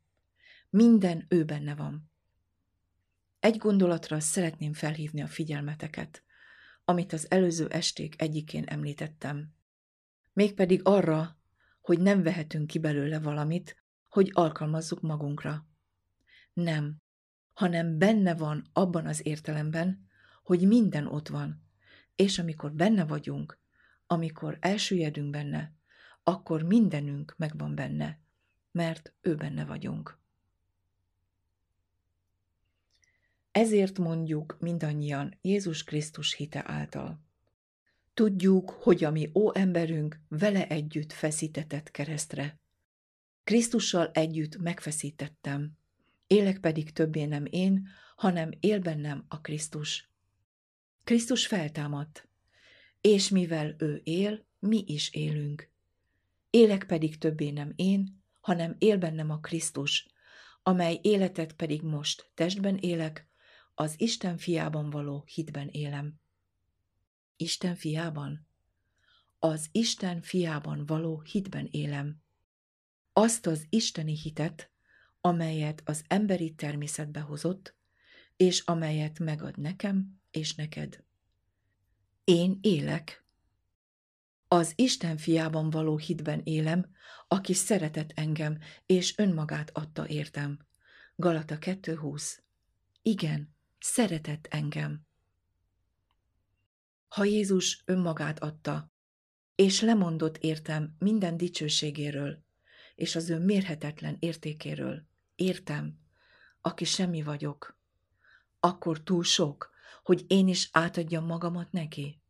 Minden 0.69 1.25
ő 1.29 1.43
benne 1.45 1.75
van. 1.75 2.11
Egy 3.39 3.57
gondolatra 3.57 4.19
szeretném 4.19 4.73
felhívni 4.73 5.21
a 5.21 5.27
figyelmeteket, 5.27 6.23
amit 6.85 7.13
az 7.13 7.31
előző 7.31 7.67
esték 7.67 8.21
egyikén 8.21 8.63
említettem. 8.63 9.53
Mégpedig 10.33 10.81
arra, 10.83 11.37
hogy 11.81 11.99
nem 11.99 12.23
vehetünk 12.23 12.67
ki 12.67 12.79
belőle 12.79 13.19
valamit, 13.19 13.82
hogy 14.13 14.30
alkalmazzuk 14.34 15.02
magunkra. 15.02 15.67
Nem, 16.54 17.02
hanem 17.54 17.97
benne 17.97 18.36
van 18.36 18.69
abban 18.73 19.06
az 19.06 19.26
értelemben, 19.26 20.08
hogy 20.43 20.67
minden 20.67 21.08
ott 21.08 21.28
van, 21.28 21.63
és 22.15 22.39
amikor 22.39 22.71
benne 22.71 23.06
vagyunk, 23.06 23.60
amikor 24.08 24.58
elsüllyedünk 24.62 25.30
benne, 25.30 25.73
akkor 26.23 26.63
mindenünk 26.63 27.34
megvan 27.38 27.76
benne, 27.76 28.19
mert 28.71 29.13
ő 29.21 29.36
benne 29.36 29.65
vagyunk. 29.65 30.19
Ezért 33.52 33.97
mondjuk 33.97 34.58
mindannyian 34.60 35.38
Jézus 35.41 35.84
Krisztus 35.84 36.34
hite 36.34 36.63
által. 36.65 37.23
Tudjuk, 38.13 38.69
hogy 38.69 39.04
a 39.04 39.12
mi 39.12 39.32
ó 39.34 39.56
emberünk 39.56 40.19
vele 40.28 40.67
együtt 40.67 41.12
feszítetett 41.12 41.91
keresztre, 41.91 42.62
Krisztussal 43.43 44.12
együtt 44.13 44.58
megfeszítettem, 44.58 45.77
élek 46.27 46.60
pedig 46.60 46.91
többé 46.91 47.25
nem 47.25 47.45
én, 47.49 47.88
hanem 48.15 48.51
él 48.60 48.79
bennem 48.79 49.25
a 49.27 49.41
Krisztus. 49.41 50.12
Krisztus 51.03 51.47
feltámadt, 51.47 52.27
és 53.01 53.29
mivel 53.29 53.75
ő 53.77 54.01
él, 54.03 54.45
mi 54.60 54.84
is 54.88 55.10
élünk. 55.13 55.71
Élek 56.49 56.86
pedig 56.86 57.17
többé 57.17 57.49
nem 57.49 57.73
én, 57.75 58.23
hanem 58.41 58.75
él 58.79 58.97
bennem 58.97 59.29
a 59.29 59.39
Krisztus, 59.39 60.08
amely 60.63 60.99
életet 61.01 61.53
pedig 61.53 61.82
most 61.82 62.32
testben 62.34 62.77
élek, 62.77 63.27
az 63.75 63.93
Isten 63.97 64.38
fiában 64.38 64.89
való 64.89 65.23
hitben 65.34 65.67
élem. 65.67 66.19
Isten 67.36 67.75
fiában? 67.75 68.47
Az 69.39 69.69
Isten 69.71 70.21
fiában 70.21 70.86
való 70.86 71.21
hitben 71.21 71.67
élem. 71.71 72.22
Azt 73.13 73.45
az 73.45 73.65
isteni 73.69 74.17
hitet, 74.17 74.71
amelyet 75.21 75.82
az 75.86 76.04
emberi 76.08 76.54
természetbe 76.54 77.19
hozott, 77.19 77.76
és 78.36 78.60
amelyet 78.60 79.19
megad 79.19 79.58
nekem 79.58 80.21
és 80.32 80.56
neked. 80.56 81.04
Én 82.23 82.58
élek. 82.62 83.26
Az 84.47 84.73
Isten 84.76 85.17
fiában 85.17 85.69
való 85.69 85.97
hitben 85.97 86.41
élem, 86.43 86.91
aki 87.28 87.54
szeretett 87.54 88.12
engem, 88.15 88.58
és 88.86 89.17
önmagát 89.17 89.69
adta 89.73 90.08
értem. 90.08 90.60
Galata 91.15 91.58
2.20 91.60 92.38
Igen, 93.02 93.56
szeretett 93.80 94.45
engem. 94.45 95.06
Ha 97.08 97.23
Jézus 97.23 97.82
önmagát 97.86 98.39
adta, 98.39 98.91
és 99.56 99.82
lemondott 99.82 100.38
értem 100.38 100.95
minden 100.99 101.38
dicsőségéről, 101.38 102.43
és 102.95 103.15
az 103.15 103.29
ő 103.29 103.39
mérhetetlen 103.39 104.17
értékéről, 104.19 105.03
értem, 105.36 105.99
aki 106.62 106.86
semmi 106.86 107.21
vagyok, 107.21 107.77
akkor 108.60 109.03
túl 109.03 109.23
sok, 109.23 109.71
hogy 110.03 110.25
én 110.27 110.47
is 110.47 110.69
átadjam 110.71 111.25
magamat 111.25 111.71
neki? 111.71 112.21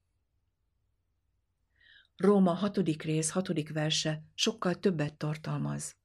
Róma 2.16 2.54
hatodik 2.54 3.02
rész, 3.04 3.30
hatodik 3.30 3.70
verse 3.74 4.24
sokkal 4.34 4.76
többet 4.76 5.18
tartalmaz. 5.18 5.96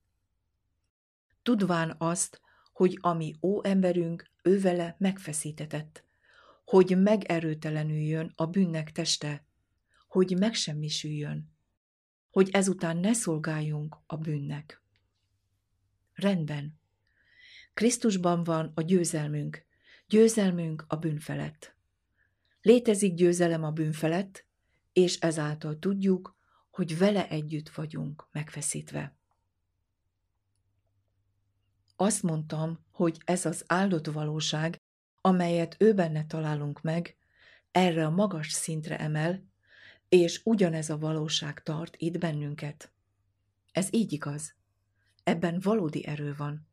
Tudván 1.43 1.95
azt, 1.99 2.41
hogy 2.73 2.99
ami 3.01 3.35
ó 3.43 3.65
emberünk, 3.65 4.31
ő 4.43 4.61
vele 4.61 4.97
megfeszítetett, 4.99 6.05
hogy 6.65 7.03
megerőtelenüljön 7.03 8.33
a 8.37 8.47
bűnnek 8.47 8.93
teste, 8.93 9.47
hogy 10.09 10.39
megsemmisüljön, 10.39 11.53
hogy 12.31 12.51
ezután 12.51 12.97
ne 12.97 13.13
szolgáljunk 13.13 13.97
a 14.07 14.17
bűnnek. 14.17 14.83
Rendben. 16.15 16.81
Krisztusban 17.75 18.45
van 18.45 18.73
a 18.75 18.83
győzelmünk, 18.83 19.67
győzelmünk 20.07 20.85
a 20.89 20.97
bűn 20.97 21.19
felett. 21.19 21.77
Létezik 22.61 23.15
győzelem 23.15 23.65
a 23.65 23.71
bűn 23.71 23.93
felett, 23.93 24.47
és 24.93 25.19
ezáltal 25.19 25.79
tudjuk, 25.79 26.37
hogy 26.71 26.99
vele 26.99 27.29
együtt 27.29 27.69
vagyunk 27.69 28.29
megfeszítve. 28.33 29.17
Azt 31.97 32.23
mondtam, 32.23 32.85
hogy 32.91 33.21
ez 33.25 33.47
az 33.47 33.65
áldott 33.67 34.07
valóság, 34.07 34.81
amelyet 35.21 35.77
ő 35.79 35.95
benne 35.95 36.27
találunk 36.27 36.81
meg, 36.81 37.17
erre 37.71 38.07
a 38.07 38.11
magas 38.11 38.53
szintre 38.53 38.99
emel, 38.99 39.45
és 40.09 40.41
ugyanez 40.45 40.91
a 40.91 40.99
valóság 40.99 41.63
tart 41.63 41.97
itt 41.99 42.19
bennünket. 42.19 42.93
Ez 43.73 43.89
így 43.91 44.13
igaz. 44.13 44.55
Ebben 45.23 45.61
valódi 45.61 46.07
erő 46.07 46.35
van. 46.37 46.69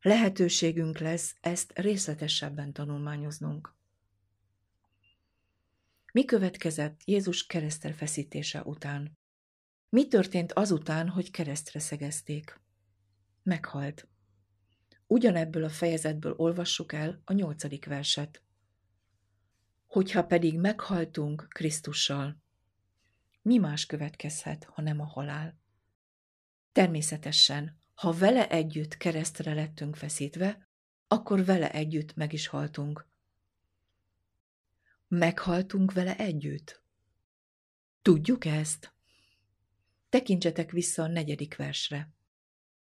Lehetőségünk 0.00 0.98
lesz 0.98 1.36
ezt 1.40 1.72
részletesebben 1.74 2.72
tanulmányoznunk. 2.72 3.74
Mi 6.12 6.24
következett 6.24 7.00
Jézus 7.04 7.46
keresztre 7.46 7.92
feszítése 7.92 8.62
után? 8.62 9.18
Mi 9.88 10.08
történt 10.08 10.52
azután, 10.52 11.08
hogy 11.08 11.30
keresztre 11.30 11.80
szegezték? 11.80 12.60
Meghalt. 13.42 14.08
Ugyanebből 15.06 15.64
a 15.64 15.68
fejezetből 15.68 16.34
olvassuk 16.36 16.92
el 16.92 17.22
a 17.24 17.32
nyolcadik 17.32 17.86
verset. 17.86 18.42
Hogyha 19.86 20.24
pedig 20.24 20.58
meghaltunk 20.58 21.46
Krisztussal, 21.48 22.42
mi 23.42 23.58
más 23.58 23.86
következhet, 23.86 24.64
ha 24.64 24.82
nem 24.82 25.00
a 25.00 25.06
halál? 25.06 25.58
Természetesen, 26.72 27.78
ha 27.94 28.12
vele 28.12 28.48
együtt 28.48 28.96
keresztre 28.96 29.54
lettünk 29.54 29.96
feszítve, 29.96 30.68
akkor 31.08 31.44
vele 31.44 31.72
együtt 31.72 32.14
meg 32.14 32.32
is 32.32 32.46
haltunk. 32.46 33.08
Meghaltunk 35.08 35.92
vele 35.92 36.16
együtt? 36.16 36.82
Tudjuk 38.02 38.44
ezt? 38.44 38.92
Tekintsetek 40.08 40.70
vissza 40.70 41.02
a 41.02 41.06
negyedik 41.06 41.56
versre. 41.56 42.12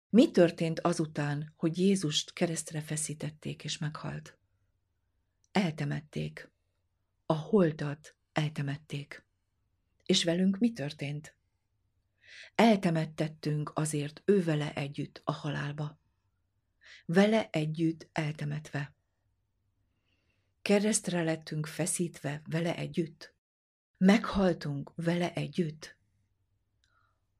Mi 0.10 0.32
történt 0.32 0.80
azután, 0.80 1.54
hogy 1.56 1.78
Jézust 1.78 2.34
keresztre 2.34 2.82
feszítették 2.82 3.64
és 3.64 3.78
meghalt? 3.78 4.38
Eltemették. 5.52 6.52
A 7.26 7.34
holtat 7.34 8.16
eltemették. 8.32 9.29
És 10.10 10.24
velünk 10.24 10.58
mi 10.58 10.72
történt? 10.74 11.36
Eltemettettünk 12.56 13.72
azért 13.76 14.22
ő 14.26 14.44
vele 14.44 14.74
együtt 14.74 15.22
a 15.24 15.32
halálba. 15.32 16.00
Vele 17.06 17.50
együtt 17.52 18.10
eltemetve. 18.12 18.96
Keresztre 20.62 21.24
lettünk 21.24 21.66
feszítve 21.66 22.42
vele 22.46 22.76
együtt. 22.76 23.34
Meghaltunk 23.98 24.92
vele 24.96 25.34
együtt. 25.34 25.98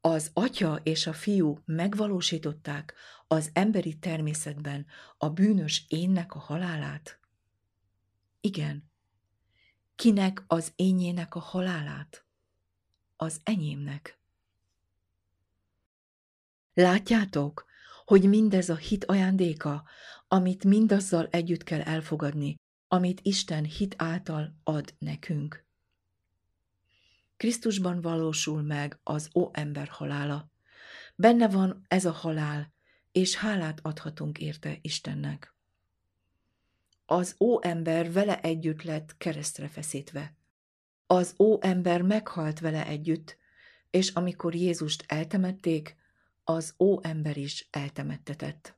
Az 0.02 0.32
atya 0.34 0.80
és 0.84 1.08
a 1.08 1.14
fiú 1.14 1.62
megvalósították 1.66 2.94
az 3.28 3.50
emberi 3.54 4.00
természetben 4.00 4.86
a 5.18 5.30
bűnös 5.30 5.86
énnek 5.88 6.36
a 6.36 6.40
halálát? 6.40 7.20
Igen. 8.42 8.92
Kinek 9.96 10.44
az 10.48 10.72
énjének 10.76 11.36
a 11.36 11.40
halálát? 11.40 12.24
Az 13.22 13.40
enyémnek. 13.44 14.20
Látjátok, 16.74 17.66
hogy 18.06 18.30
mindez 18.30 18.70
a 18.70 18.76
hit 18.76 19.06
ajándéka, 19.06 19.84
amit 20.28 20.64
mindazzal 20.64 21.28
együtt 21.32 21.64
kell 21.64 21.82
elfogadni, 21.82 22.56
amit 22.88 23.20
Isten 23.24 23.64
hit 23.64 23.96
által 23.98 24.60
ad 24.64 24.94
nekünk. 25.00 25.66
Krisztusban 27.38 28.02
valósul 28.02 28.62
meg 28.62 29.00
az 29.04 29.30
ó 29.36 29.50
ember 29.52 29.88
halála. 29.88 30.52
Benne 31.16 31.48
van 31.50 31.86
ez 31.88 32.06
a 32.06 32.12
halál, 32.12 32.74
és 33.12 33.36
hálát 33.36 33.80
adhatunk 33.82 34.38
érte 34.38 34.78
Istennek. 34.82 35.56
Az 37.06 37.36
ó 37.40 37.64
ember 37.64 38.12
vele 38.12 38.42
együtt 38.42 38.84
lett 38.84 39.18
keresztre 39.18 39.68
feszítve. 39.68 40.38
Az 41.12 41.36
ó 41.40 41.58
ember 41.62 42.02
meghalt 42.02 42.60
vele 42.60 42.86
együtt, 42.86 43.38
és 43.90 44.10
amikor 44.10 44.56
Jézust 44.56 45.04
eltemették, 45.08 45.96
az 46.44 46.74
ó 46.80 47.00
ember 47.02 47.38
is 47.38 47.68
eltemettetett. 47.72 48.78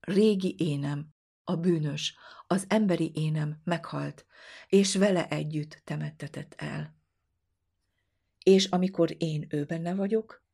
Régi 0.00 0.54
énem, 0.58 1.14
a 1.44 1.56
bűnös, 1.56 2.16
az 2.46 2.64
emberi 2.68 3.10
énem 3.14 3.60
meghalt, 3.64 4.26
és 4.66 4.94
vele 4.94 5.28
együtt 5.28 5.80
temettetett 5.84 6.54
el. 6.56 6.96
És 8.42 8.64
amikor 8.64 9.14
én 9.18 9.46
ő 9.48 9.64
benne 9.64 9.94
vagyok, 9.94 10.44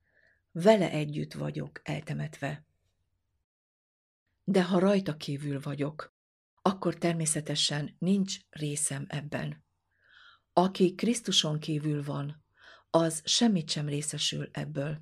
vele 0.53 0.91
együtt 0.91 1.33
vagyok 1.33 1.81
eltemetve. 1.85 2.65
De 4.45 4.65
ha 4.65 4.79
rajta 4.79 5.17
kívül 5.17 5.61
vagyok, 5.61 6.15
akkor 6.63 6.95
természetesen 6.95 7.97
nincs 7.99 8.39
részem 8.51 9.05
ebben. 9.09 9.69
Aki 10.61 10.95
Krisztuson 10.95 11.59
kívül 11.59 12.03
van, 12.03 12.45
az 12.91 13.23
semmit 13.25 13.71
sem 13.71 13.89
részesül 13.89 14.49
ebből. 14.53 15.01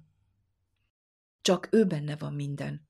Csak 1.40 1.68
ő 1.70 1.84
benne 1.84 2.16
van 2.16 2.34
minden, 2.34 2.88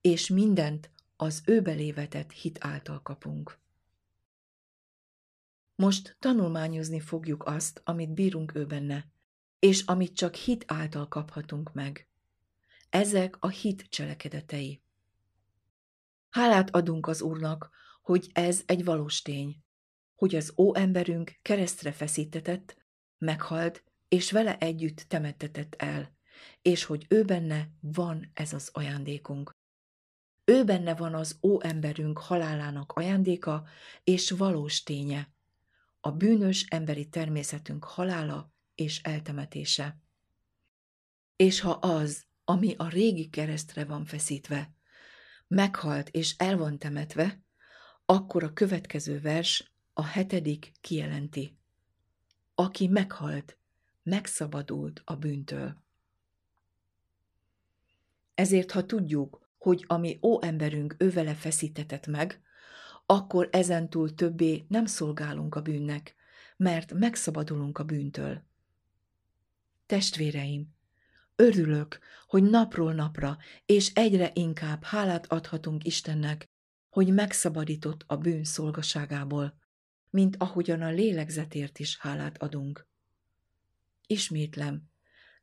és 0.00 0.28
mindent 0.28 0.90
az 1.16 1.42
ő 1.46 1.62
belévetett 1.62 2.32
hit 2.32 2.64
által 2.64 3.02
kapunk. 3.02 3.58
Most 5.74 6.16
tanulmányozni 6.18 7.00
fogjuk 7.00 7.44
azt, 7.44 7.80
amit 7.84 8.14
bírunk 8.14 8.54
ő 8.54 8.66
benne, 8.66 9.10
és 9.58 9.82
amit 9.82 10.16
csak 10.16 10.34
hit 10.34 10.64
által 10.66 11.08
kaphatunk 11.08 11.72
meg. 11.72 12.08
Ezek 12.90 13.36
a 13.40 13.48
hit 13.48 13.86
cselekedetei. 13.88 14.82
Hálát 16.30 16.74
adunk 16.74 17.06
az 17.06 17.22
Úrnak, 17.22 17.70
hogy 18.02 18.30
ez 18.32 18.62
egy 18.66 18.84
valós 18.84 19.22
tény, 19.22 19.63
hogy 20.14 20.34
az 20.34 20.52
ó 20.56 20.74
emberünk 20.74 21.38
keresztre 21.42 21.92
feszítetett, 21.92 22.76
meghalt, 23.18 23.84
és 24.08 24.30
vele 24.30 24.58
együtt 24.58 25.04
temettetett 25.08 25.74
el, 25.74 26.16
és 26.62 26.84
hogy 26.84 27.06
ő 27.08 27.24
benne 27.24 27.68
van 27.80 28.30
ez 28.34 28.52
az 28.52 28.68
ajándékunk. 28.72 29.56
Ő 30.44 30.64
benne 30.64 30.94
van 30.94 31.14
az 31.14 31.38
ó 31.42 31.62
emberünk 31.62 32.18
halálának 32.18 32.92
ajándéka 32.92 33.66
és 34.04 34.30
valós 34.30 34.82
ténye, 34.82 35.32
a 36.00 36.10
bűnös 36.10 36.66
emberi 36.68 37.08
természetünk 37.08 37.84
halála 37.84 38.52
és 38.74 39.02
eltemetése. 39.02 39.98
És 41.36 41.60
ha 41.60 41.70
az, 41.70 42.24
ami 42.44 42.74
a 42.76 42.88
régi 42.88 43.28
keresztre 43.28 43.84
van 43.84 44.04
feszítve, 44.04 44.74
meghalt 45.46 46.08
és 46.08 46.34
el 46.36 46.56
van 46.56 46.78
temetve, 46.78 47.42
akkor 48.04 48.42
a 48.44 48.52
következő 48.52 49.20
vers 49.20 49.73
A 49.96 50.04
hetedik 50.04 50.72
kijelenti. 50.80 51.56
Aki 52.54 52.88
meghalt, 52.88 53.58
megszabadult 54.02 55.02
a 55.04 55.14
bűntől. 55.14 55.82
Ezért, 58.34 58.70
ha 58.70 58.86
tudjuk, 58.86 59.48
hogy 59.58 59.84
ami 59.86 60.18
ó 60.22 60.42
emberünk 60.42 60.94
ővele 60.98 61.34
feszítetett 61.34 62.06
meg, 62.06 62.42
akkor 63.06 63.48
ezentúl 63.52 64.14
többé 64.14 64.64
nem 64.68 64.86
szolgálunk 64.86 65.54
a 65.54 65.62
bűnnek, 65.62 66.14
mert 66.56 66.92
megszabadulunk 66.92 67.78
a 67.78 67.84
bűntől. 67.84 68.42
Testvéreim, 69.86 70.74
örülök, 71.36 71.98
hogy 72.26 72.42
napról 72.42 72.92
napra 72.94 73.38
és 73.66 73.92
egyre 73.92 74.30
inkább 74.34 74.84
hálát 74.84 75.32
adhatunk 75.32 75.84
Istennek, 75.84 76.48
hogy 76.90 77.12
megszabadított 77.12 78.04
a 78.06 78.16
bűn 78.16 78.44
szolgaságából, 78.44 79.62
mint 80.14 80.36
ahogyan 80.38 80.82
a 80.82 80.90
lélegzetért 80.90 81.78
is 81.78 81.98
hálát 81.98 82.42
adunk. 82.42 82.86
Ismétlem, 84.06 84.82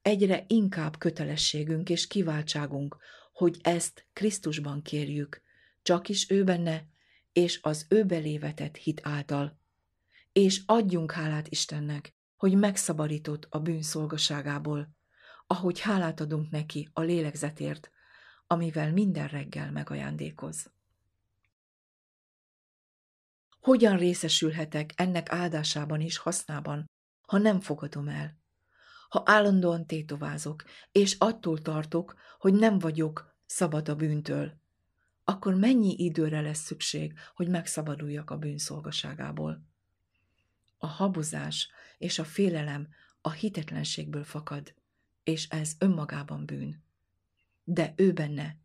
egyre 0.01 0.45
inkább 0.47 0.97
kötelességünk 0.97 1.89
és 1.89 2.07
kiváltságunk, 2.07 2.97
hogy 3.33 3.57
ezt 3.61 4.07
Krisztusban 4.13 4.81
kérjük, 4.81 5.41
csak 5.81 6.09
is 6.09 6.29
ő 6.29 6.43
benne, 6.43 6.87
és 7.33 7.59
az 7.61 7.85
ő 7.89 8.03
belévetett 8.03 8.75
hit 8.75 9.01
által. 9.03 9.59
És 10.31 10.61
adjunk 10.65 11.11
hálát 11.11 11.47
Istennek, 11.47 12.15
hogy 12.35 12.57
megszabadított 12.57 13.47
a 13.49 13.59
bűn 13.59 13.81
szolgaságából, 13.81 14.95
ahogy 15.47 15.79
hálát 15.79 16.19
adunk 16.19 16.49
neki 16.49 16.89
a 16.93 17.01
lélegzetért, 17.01 17.89
amivel 18.47 18.91
minden 18.91 19.27
reggel 19.27 19.71
megajándékoz. 19.71 20.71
Hogyan 23.61 23.97
részesülhetek 23.97 24.91
ennek 24.95 25.31
áldásában 25.31 26.01
és 26.01 26.17
hasznában, 26.17 26.89
ha 27.21 27.37
nem 27.37 27.59
fogadom 27.59 28.07
el? 28.07 28.39
Ha 29.09 29.23
állandóan 29.25 29.87
tétovázok, 29.87 30.63
és 30.91 31.15
attól 31.19 31.61
tartok, 31.61 32.15
hogy 32.39 32.53
nem 32.53 32.79
vagyok 32.79 33.35
szabad 33.45 33.89
a 33.89 33.95
bűntől, 33.95 34.59
akkor 35.23 35.55
mennyi 35.55 35.95
időre 35.97 36.41
lesz 36.41 36.59
szükség, 36.59 37.13
hogy 37.35 37.47
megszabaduljak 37.47 38.29
a 38.29 38.37
bűnszolgaságából? 38.37 39.65
A 40.77 40.87
habozás 40.87 41.69
és 41.97 42.19
a 42.19 42.23
félelem 42.23 42.87
a 43.21 43.31
hitetlenségből 43.31 44.23
fakad, 44.23 44.73
és 45.23 45.47
ez 45.47 45.73
önmagában 45.79 46.45
bűn. 46.45 46.83
De 47.63 47.93
ő 47.95 48.13
benne, 48.13 48.57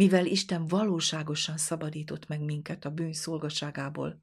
mivel 0.00 0.26
Isten 0.26 0.66
valóságosan 0.66 1.56
szabadított 1.56 2.28
meg 2.28 2.40
minket 2.40 2.84
a 2.84 2.90
bűn 2.90 3.12
szolgaságából, 3.12 4.22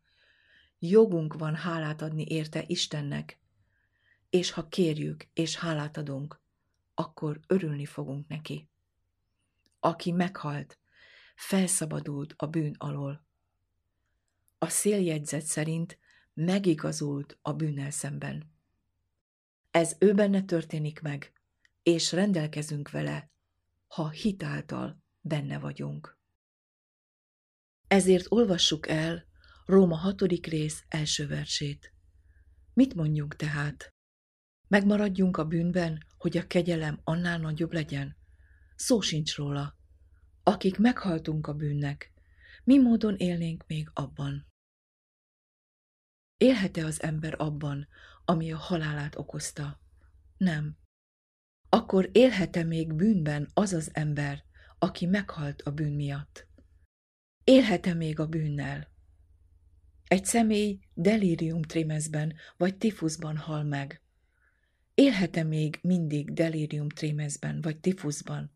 jogunk 0.80 1.34
van 1.34 1.56
hálát 1.56 2.02
adni 2.02 2.26
érte 2.28 2.64
Istennek, 2.68 3.40
és 4.30 4.52
ha 4.52 4.68
kérjük 4.68 5.28
és 5.34 5.56
hálát 5.56 5.98
adunk, 5.98 6.42
akkor 6.94 7.40
örülni 7.48 7.86
fogunk 7.86 8.28
neki. 8.28 8.70
Aki 9.80 10.12
meghalt, 10.12 10.80
felszabadult 11.36 12.34
a 12.38 12.46
bűn 12.46 12.76
alól. 12.78 13.26
A 14.58 14.70
széljegyzet 14.70 15.46
szerint 15.46 15.98
megigazult 16.34 17.38
a 17.42 17.54
bűnnel 17.54 17.92
szemben. 17.92 18.52
Ez 19.72 19.96
ő 20.00 20.14
benne 20.14 20.44
történik 20.44 21.02
meg, 21.02 21.34
és 21.84 22.12
rendelkezünk 22.12 22.90
vele, 22.90 23.30
ha 23.88 24.10
hitáltal 24.10 25.06
benne 25.28 25.60
vagyunk. 25.60 26.18
Ezért 27.88 28.26
olvassuk 28.30 28.88
el 28.88 29.26
Róma 29.66 29.96
hatodik 29.96 30.46
rész 30.46 30.84
első 30.88 31.28
versét. 31.28 31.94
Mit 32.74 32.94
mondjunk 32.94 33.36
tehát? 33.36 33.90
Megmaradjunk 34.68 35.38
a 35.38 35.46
bűnben, 35.46 36.06
hogy 36.18 36.38
a 36.38 36.48
kegyelem 36.48 37.00
annál 37.04 37.40
nagyobb 37.40 37.74
legyen? 37.74 38.18
Szó 38.76 39.02
sincs 39.02 39.36
róla. 39.36 39.78
Akik 40.44 40.78
meghaltunk 40.78 41.48
a 41.48 41.54
bűnnek, 41.54 42.12
mi 42.64 42.78
módon 42.78 43.16
élnénk 43.16 43.64
még 43.68 43.90
abban? 43.94 44.48
Élhet-e 46.38 46.86
az 46.86 47.02
ember 47.02 47.36
abban, 47.38 47.88
ami 48.26 48.52
a 48.52 48.58
halálát 48.58 49.16
okozta? 49.16 49.80
Nem. 50.38 50.78
Akkor 51.70 52.10
élhet-e 52.12 52.64
még 52.64 52.94
bűnben 52.94 53.50
az 53.54 53.74
az 53.74 53.90
ember, 53.94 54.44
aki 54.80 55.06
meghalt 55.06 55.62
a 55.62 55.72
bűn 55.72 55.94
miatt? 55.94 56.48
Élhet-e 57.44 57.94
még 57.94 58.20
a 58.20 58.28
bűnnel? 58.28 58.88
Egy 60.08 60.26
személy 60.26 60.80
delírium 60.94 61.62
trémezben 61.62 62.34
vagy 62.58 62.78
tifuszban 62.78 63.38
hal 63.38 63.64
meg. 63.64 64.02
Élhet-e 64.94 65.44
még 65.44 65.80
mindig 65.82 66.34
delírium 66.34 66.90
trémezben 66.90 67.62
vagy 67.62 67.80
tifuszban, 67.80 68.52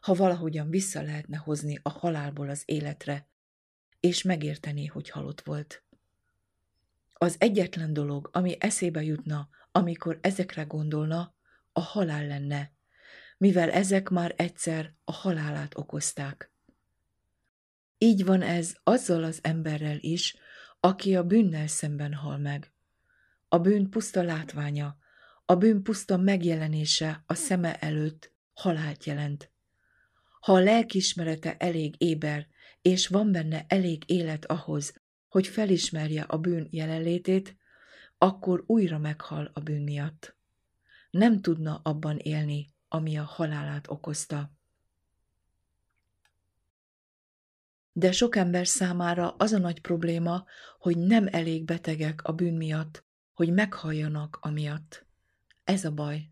ha 0.00 0.14
valahogyan 0.14 0.70
vissza 0.70 1.02
lehetne 1.02 1.36
hozni 1.36 1.78
a 1.82 1.88
halálból 1.88 2.48
az 2.48 2.62
életre, 2.64 3.28
és 4.00 4.22
megértené, 4.22 4.86
hogy 4.86 5.10
halott 5.10 5.40
volt? 5.40 5.84
Az 7.12 7.36
egyetlen 7.38 7.92
dolog, 7.92 8.28
ami 8.32 8.56
eszébe 8.60 9.02
jutna, 9.02 9.48
amikor 9.72 10.18
ezekre 10.22 10.62
gondolna, 10.62 11.34
a 11.72 11.80
halál 11.80 12.26
lenne, 12.26 12.73
mivel 13.44 13.70
ezek 13.70 14.08
már 14.08 14.34
egyszer 14.36 14.94
a 15.04 15.12
halálát 15.12 15.76
okozták. 15.76 16.50
Így 17.98 18.24
van 18.24 18.42
ez 18.42 18.76
azzal 18.82 19.24
az 19.24 19.38
emberrel 19.42 19.98
is, 20.00 20.36
aki 20.80 21.16
a 21.16 21.24
bűnnel 21.24 21.66
szemben 21.66 22.14
hal 22.14 22.38
meg. 22.38 22.72
A 23.48 23.58
bűn 23.58 23.90
puszta 23.90 24.22
látványa, 24.22 24.96
a 25.44 25.54
bűn 25.54 25.82
puszta 25.82 26.16
megjelenése 26.16 27.22
a 27.26 27.34
szeme 27.34 27.78
előtt 27.78 28.32
halált 28.54 29.04
jelent. 29.04 29.50
Ha 30.40 30.52
a 30.52 30.60
lelkismerete 30.60 31.56
elég 31.56 31.94
éber, 31.98 32.46
és 32.82 33.06
van 33.06 33.32
benne 33.32 33.64
elég 33.68 34.02
élet 34.06 34.44
ahhoz, 34.44 35.02
hogy 35.28 35.46
felismerje 35.46 36.22
a 36.22 36.38
bűn 36.38 36.68
jelenlétét, 36.70 37.56
akkor 38.18 38.64
újra 38.66 38.98
meghal 38.98 39.50
a 39.54 39.60
bűn 39.60 39.82
miatt. 39.82 40.36
Nem 41.10 41.40
tudna 41.40 41.80
abban 41.82 42.18
élni, 42.18 42.73
ami 42.94 43.16
a 43.16 43.24
halálát 43.24 43.90
okozta. 43.90 44.50
De 47.92 48.12
sok 48.12 48.36
ember 48.36 48.66
számára 48.66 49.30
az 49.30 49.52
a 49.52 49.58
nagy 49.58 49.80
probléma, 49.80 50.44
hogy 50.78 50.98
nem 50.98 51.26
elég 51.30 51.64
betegek 51.64 52.22
a 52.22 52.32
bűn 52.32 52.54
miatt, 52.54 53.04
hogy 53.34 53.52
meghalljanak 53.52 54.38
amiatt. 54.40 55.06
Ez 55.64 55.84
a 55.84 55.92
baj. 55.92 56.30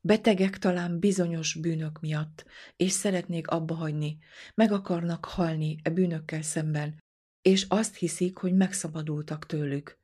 Betegek 0.00 0.58
talán 0.58 0.98
bizonyos 0.98 1.54
bűnök 1.54 2.00
miatt, 2.00 2.44
és 2.76 2.92
szeretnék 2.92 3.48
abba 3.48 3.74
hagyni, 3.74 4.18
meg 4.54 4.72
akarnak 4.72 5.24
halni 5.24 5.78
e 5.82 5.90
bűnökkel 5.90 6.42
szemben, 6.42 7.02
és 7.42 7.66
azt 7.68 7.96
hiszik, 7.96 8.36
hogy 8.36 8.54
megszabadultak 8.54 9.46
tőlük. 9.46 9.98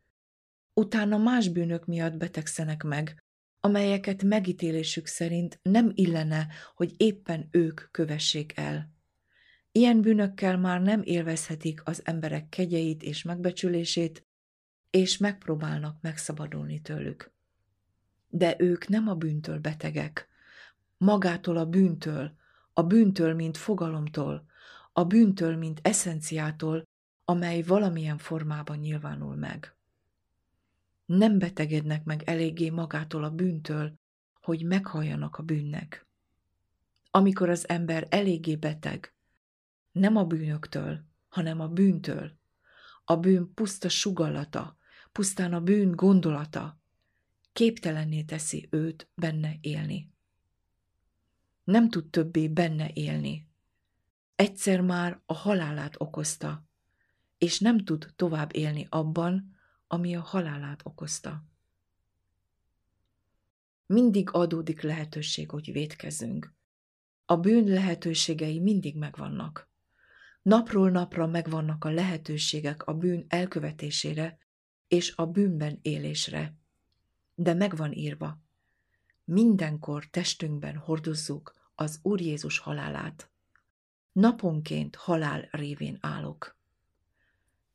Utána 0.74 1.18
más 1.18 1.49
bűnök 1.49 1.87
miatt 1.87 2.16
betegszenek 2.16 2.83
meg, 2.83 3.22
amelyeket 3.65 4.23
megítélésük 4.23 5.07
szerint 5.07 5.59
nem 5.63 5.91
illene, 5.95 6.47
hogy 6.75 6.95
éppen 6.97 7.49
ők 7.51 7.81
kövessék 7.91 8.57
el. 8.57 8.91
Ilyen 9.73 10.01
bűnökkel 10.01 10.59
már 10.59 10.81
nem 10.81 11.03
élvezhetik 11.05 11.81
az 11.85 12.01
emberek 12.05 12.49
kegyeit 12.49 13.03
és 13.03 13.23
megbecsülését, 13.23 14.27
és 14.91 15.19
megpróbálnak 15.19 15.97
megszabadulni 16.01 16.81
tőlük. 16.81 17.33
De 18.29 18.55
ők 18.59 18.89
nem 18.89 19.09
a 19.09 19.15
bűntől 19.15 19.59
betegek, 19.59 20.29
magától 20.99 21.57
a 21.57 21.67
bűntől, 21.67 22.35
a 22.73 22.83
bűntől, 22.83 23.35
mint 23.35 23.57
fogalomtól, 23.57 24.47
a 24.93 25.05
bűntől, 25.05 25.57
mint 25.57 25.81
eszenciától, 25.83 26.83
amely 27.25 27.63
valamilyen 27.63 28.19
formában 28.19 28.79
nyilvánul 28.79 29.35
meg. 29.35 29.77
Nem 31.17 31.39
betegednek 31.39 32.05
meg 32.05 32.23
eléggé 32.23 32.71
magától 32.71 33.25
a 33.25 33.31
bűntől, 33.31 33.99
hogy 34.41 34.65
meghalljanak 34.65 35.37
a 35.37 35.43
bűnnek. 35.43 36.07
Amikor 37.11 37.49
az 37.49 37.69
ember 37.69 38.07
eléggé 38.11 38.57
beteg, 38.57 39.15
nem 39.91 40.17
a 40.17 40.25
bűnöktől, 40.25 41.05
hanem 41.29 41.61
a 41.61 41.69
bűntől. 41.69 42.33
A 43.05 43.17
bűn 43.17 43.55
puszta 43.55 43.89
sugallata, 43.89 44.77
pusztán 45.13 45.53
a 45.53 45.61
bűn 45.61 45.91
gondolata. 45.91 46.81
Képtelenné 47.53 48.23
teszi 48.23 48.69
őt 48.71 49.09
benne 49.15 49.55
élni. 49.61 50.11
Nem 51.65 51.89
tud 51.89 52.11
többé 52.11 52.49
benne 52.49 52.91
élni. 52.93 53.49
Egyszer 54.35 54.81
már 54.81 55.21
a 55.27 55.35
halálát 55.35 55.95
okozta, 55.99 56.65
és 57.39 57.59
nem 57.59 57.79
tud 57.79 58.13
tovább 58.17 58.57
élni 58.57 58.87
abban, 58.91 59.51
ami 59.93 60.16
a 60.16 60.20
halálát 60.20 60.80
okozta. 60.84 61.45
Mindig 63.86 64.30
adódik 64.30 64.80
lehetőség, 64.80 65.51
hogy 65.51 65.72
védkezzünk. 65.72 66.55
A 67.24 67.36
bűn 67.36 67.64
lehetőségei 67.64 68.61
mindig 68.61 68.97
megvannak. 68.97 69.70
Napról 70.43 70.90
napra 70.90 71.26
megvannak 71.26 71.84
a 71.84 71.90
lehetőségek 71.90 72.86
a 72.86 72.95
bűn 72.95 73.24
elkövetésére, 73.28 74.38
és 74.88 75.16
a 75.16 75.26
bűnben 75.26 75.78
élésre. 75.82 76.55
De 77.34 77.55
megvan 77.55 77.93
írva, 77.93 78.38
mindenkor 79.24 80.05
testünkben 80.05 80.76
hordozzuk 80.76 81.55
az 81.74 81.99
Úr 82.03 82.20
Jézus 82.20 82.59
halálát. 82.59 83.30
Naponként 84.12 84.97
halál 84.97 85.49
révén 85.51 85.99
állok. 86.01 86.57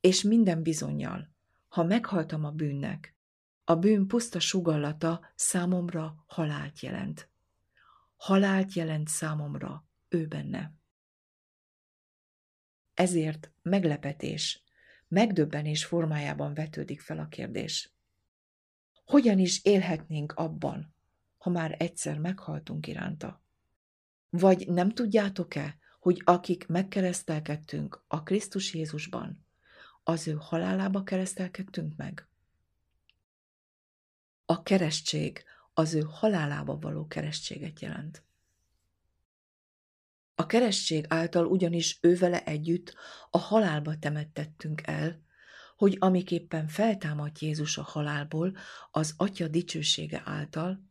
És 0.00 0.22
minden 0.22 0.62
bizonyal, 0.62 1.36
ha 1.68 1.82
meghaltam 1.82 2.44
a 2.44 2.50
bűnnek, 2.50 3.16
a 3.64 3.74
bűn 3.74 4.06
puszta 4.06 4.40
sugallata 4.40 5.32
számomra 5.34 6.24
halált 6.26 6.80
jelent. 6.80 7.30
Halált 8.16 8.72
jelent 8.72 9.08
számomra 9.08 9.86
ő 10.08 10.26
benne. 10.26 10.72
Ezért 12.94 13.52
meglepetés, 13.62 14.62
megdöbbenés 15.08 15.84
formájában 15.84 16.54
vetődik 16.54 17.00
fel 17.00 17.18
a 17.18 17.28
kérdés. 17.28 17.92
Hogyan 19.04 19.38
is 19.38 19.64
élhetnénk 19.64 20.32
abban, 20.32 20.94
ha 21.38 21.50
már 21.50 21.74
egyszer 21.78 22.18
meghaltunk 22.18 22.86
iránta? 22.86 23.42
Vagy 24.30 24.68
nem 24.68 24.90
tudjátok-e, 24.90 25.78
hogy 26.00 26.22
akik 26.24 26.66
megkeresztelkedtünk 26.66 28.04
a 28.06 28.22
Krisztus 28.22 28.74
Jézusban, 28.74 29.46
az 30.08 30.28
ő 30.28 30.36
halálába 30.40 31.02
keresztelkedtünk 31.02 31.96
meg? 31.96 32.28
A 34.44 34.62
keresztség 34.62 35.44
az 35.74 35.94
ő 35.94 36.00
halálába 36.00 36.78
való 36.78 37.06
keresztséget 37.06 37.80
jelent. 37.80 38.24
A 40.34 40.46
keresztség 40.46 41.04
által 41.08 41.46
ugyanis 41.46 41.98
ővele 42.00 42.44
együtt 42.44 42.94
a 43.30 43.38
halálba 43.38 43.98
temettettünk 43.98 44.86
el, 44.86 45.22
hogy 45.76 45.96
amiképpen 45.98 46.68
feltámadt 46.68 47.38
Jézus 47.38 47.78
a 47.78 47.82
halálból 47.82 48.56
az 48.90 49.14
Atya 49.16 49.48
dicsősége 49.48 50.22
által, 50.24 50.84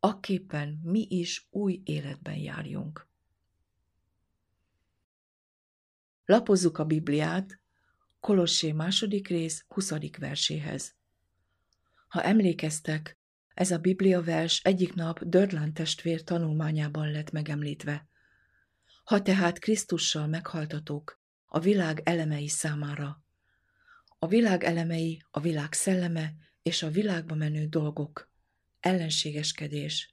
akképpen 0.00 0.80
mi 0.82 1.06
is 1.08 1.46
új 1.50 1.80
életben 1.84 2.36
járjunk. 2.36 3.06
Lapozzuk 6.24 6.78
a 6.78 6.84
Bibliát 6.84 7.64
Kolossé 8.20 8.72
második 8.72 9.28
rész 9.28 9.64
20. 9.68 9.92
verséhez. 10.18 10.94
Ha 12.08 12.22
emlékeztek, 12.22 13.18
ez 13.54 13.70
a 13.70 13.78
Biblia 13.78 14.22
vers 14.22 14.60
egyik 14.64 14.94
nap 14.94 15.24
Dörlán 15.24 15.72
testvér 15.72 16.22
tanulmányában 16.22 17.10
lett 17.10 17.30
megemlítve. 17.30 18.08
Ha 19.04 19.22
tehát 19.22 19.58
Krisztussal 19.58 20.26
meghaltatok 20.26 21.20
a 21.46 21.60
világ 21.60 22.00
elemei 22.04 22.48
számára, 22.48 23.24
a 24.18 24.26
világ 24.26 24.64
elemei, 24.64 25.22
a 25.30 25.40
világ 25.40 25.72
szelleme 25.72 26.32
és 26.62 26.82
a 26.82 26.90
világba 26.90 27.34
menő 27.34 27.66
dolgok, 27.66 28.30
ellenségeskedés. 28.80 30.12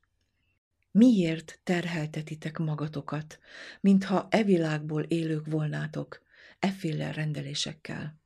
Miért 0.91 1.59
terheltetitek 1.63 2.57
magatokat, 2.57 3.39
mintha 3.81 4.27
e 4.29 4.43
világból 4.43 5.03
élők 5.03 5.45
volnátok, 5.45 6.22
efféle 6.63 7.11
rendelésekkel? 7.11 8.21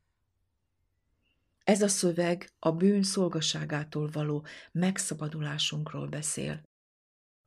Ez 1.64 1.82
a 1.82 1.88
szöveg 1.88 2.50
a 2.60 2.72
bűn 2.72 3.04
szolgaságától 3.04 4.10
való 4.12 4.46
megszabadulásunkról 4.72 6.08
beszél. 6.08 6.62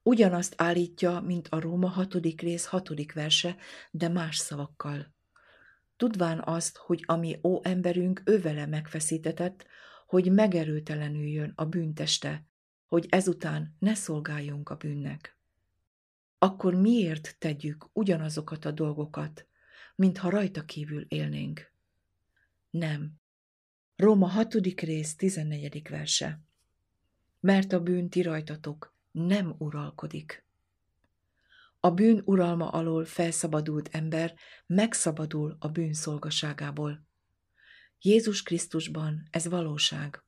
Ugyanazt 0.02 0.54
állítja, 0.56 1.20
mint 1.20 1.48
a 1.48 1.60
Róma 1.60 1.88
hatodik 1.88 2.40
rész 2.40 2.66
hatodik 2.66 3.12
verse, 3.12 3.56
de 3.90 4.08
más 4.08 4.36
szavakkal. 4.36 5.14
Tudván 5.96 6.42
azt, 6.44 6.76
hogy 6.76 7.04
ami 7.06 7.38
ó 7.42 7.60
emberünk 7.62 8.22
ővele 8.24 8.66
megfeszítetett, 8.66 9.66
hogy 10.06 10.32
megerőtelenüljön 10.32 11.52
a 11.54 11.64
bűnteste, 11.64 12.44
hogy 12.86 13.06
ezután 13.08 13.76
ne 13.78 13.94
szolgáljunk 13.94 14.68
a 14.68 14.76
bűnnek. 14.76 15.36
Akkor 16.38 16.74
miért 16.74 17.36
tegyük 17.38 17.86
ugyanazokat 17.92 18.64
a 18.64 18.70
dolgokat, 18.70 19.48
mintha 20.00 20.30
rajta 20.30 20.64
kívül 20.64 21.04
élnénk? 21.08 21.72
Nem. 22.70 23.12
Róma 23.96 24.26
6. 24.26 24.54
rész 24.54 25.16
14. 25.16 25.88
verse. 25.88 26.40
Mert 27.40 27.72
a 27.72 27.80
bűn 27.80 28.08
ti 28.08 28.22
rajtatok 28.22 28.94
nem 29.10 29.54
uralkodik. 29.58 30.44
A 31.80 31.90
bűn 31.90 32.22
uralma 32.24 32.68
alól 32.68 33.04
felszabadult 33.04 33.88
ember 33.88 34.34
megszabadul 34.66 35.56
a 35.58 35.68
bűn 35.68 35.92
szolgaságából. 35.92 37.06
Jézus 37.98 38.42
Krisztusban 38.42 39.28
ez 39.30 39.48
valóság. 39.48 40.24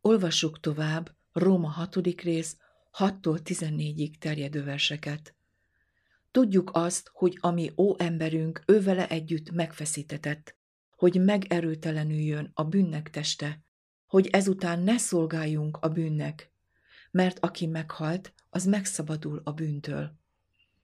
Olvassuk 0.00 0.60
tovább 0.60 1.16
Róma 1.32 1.68
6. 1.68 1.96
rész 1.96 2.56
6-tól 2.98 3.40
14-ig 3.44 4.18
terjedő 4.18 4.64
verseket. 4.64 5.34
Tudjuk 6.32 6.70
azt, 6.72 7.10
hogy 7.12 7.38
ami 7.40 7.72
emberünk 7.96 8.62
ővele 8.66 9.08
együtt 9.08 9.50
megfeszítetett, 9.50 10.56
hogy 10.90 11.20
megerőtelenüljön 11.20 12.50
a 12.54 12.64
bűnnek 12.64 13.10
teste, 13.10 13.64
hogy 14.06 14.26
ezután 14.26 14.80
ne 14.80 14.98
szolgáljunk 14.98 15.76
a 15.76 15.88
bűnnek, 15.88 16.52
mert 17.10 17.38
aki 17.38 17.66
meghalt, 17.66 18.34
az 18.50 18.64
megszabadul 18.64 19.40
a 19.44 19.52
bűntől. 19.52 20.18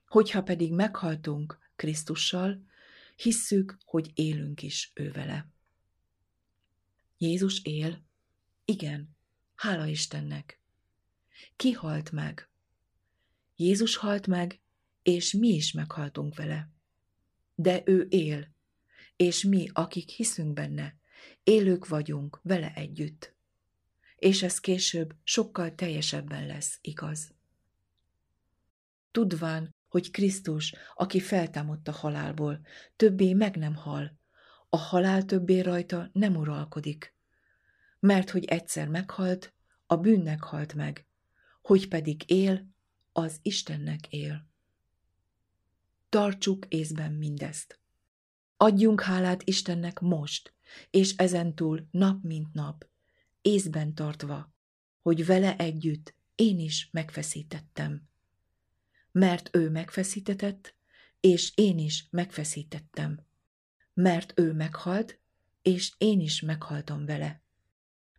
Hogyha 0.07 0.43
pedig 0.43 0.73
meghaltunk 0.73 1.59
Krisztussal, 1.77 2.63
hisszük, 3.17 3.79
hogy 3.85 4.11
élünk 4.15 4.63
is 4.63 4.93
ővele. 4.95 5.49
Jézus 7.19 7.63
él? 7.63 8.05
Igen, 8.65 9.17
hála 9.55 9.87
Istennek. 9.87 10.61
Ki 11.57 11.73
halt 11.73 12.11
meg? 12.11 12.49
Jézus 13.57 13.97
halt 13.97 14.27
meg, 14.27 14.61
és 15.09 15.33
mi 15.33 15.49
is 15.49 15.73
meghaltunk 15.73 16.37
vele. 16.37 16.71
De 17.55 17.83
ő 17.85 18.07
él, 18.11 18.49
és 19.17 19.45
mi, 19.45 19.69
akik 19.73 20.09
hiszünk 20.09 20.53
benne, 20.53 20.97
élők 21.43 21.89
vagyunk 21.89 22.41
vele 22.43 22.73
együtt. 22.75 23.35
És 24.17 24.43
ez 24.43 24.59
később 24.61 25.15
sokkal 25.23 25.75
teljesebben 25.75 26.47
lesz 26.47 26.79
igaz. 26.81 27.35
Tudván, 29.11 29.75
hogy 29.89 30.11
Krisztus, 30.11 30.75
aki 30.95 31.21
feltámadt 31.21 31.89
a 31.89 31.93
halálból, 31.93 32.61
többé 32.97 33.33
meg 33.33 33.57
nem 33.57 33.75
hal, 33.75 34.19
a 34.69 34.77
halál 34.77 35.25
többé 35.25 35.61
rajta 35.61 36.11
nem 36.13 36.37
uralkodik. 36.37 37.15
Mert 38.01 38.31
hogy 38.31 38.45
egyszer 38.45 38.89
meghalt, 38.89 39.55
a 39.87 39.97
bűnnek 39.97 40.43
halt 40.43 40.75
meg, 40.75 41.07
hogy 41.63 41.89
pedig 41.89 42.31
él, 42.31 42.67
az 43.13 43.39
Istennek 43.43 44.13
él. 44.13 44.48
Tartsuk 46.09 46.67
észben 46.69 47.13
mindezt. 47.13 47.81
Adjunk 48.57 49.01
hálát 49.01 49.43
Istennek 49.43 50.01
most, 50.01 50.55
és 50.91 51.17
ezentúl 51.17 51.89
nap 51.91 52.23
mint 52.23 52.53
nap, 52.53 52.89
észben 53.43 53.95
tartva, 53.95 54.53
hogy 55.03 55.27
vele 55.27 55.57
együtt 55.57 56.15
én 56.35 56.59
is 56.59 56.89
megfeszítettem. 56.93 58.09
Mert 59.13 59.57
ő 59.57 59.71
megfeszítetett, 59.71 60.75
és 61.21 61.53
én 61.55 61.79
is 61.79 62.07
megfeszítettem. 62.11 63.27
Mert 63.95 64.39
ő 64.39 64.53
meghalt, 64.53 65.19
és 65.63 65.93
én 65.99 66.21
is 66.21 66.41
meghaltam 66.41 67.05
vele. 67.05 67.43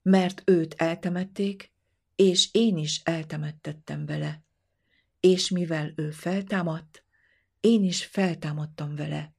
Mert 0.02 0.42
őt 0.46 0.74
eltemették, 0.74 1.72
és 2.16 2.50
én 2.54 2.78
is 2.78 3.02
eltemettettem 3.04 4.06
vele. 4.06 4.44
És 5.20 5.50
mivel 5.50 5.94
ő 5.96 6.12
feltámadt, 6.12 7.04
én 7.60 7.84
is 7.84 8.06
feltámadtam 8.06 8.96
vele 8.96 9.34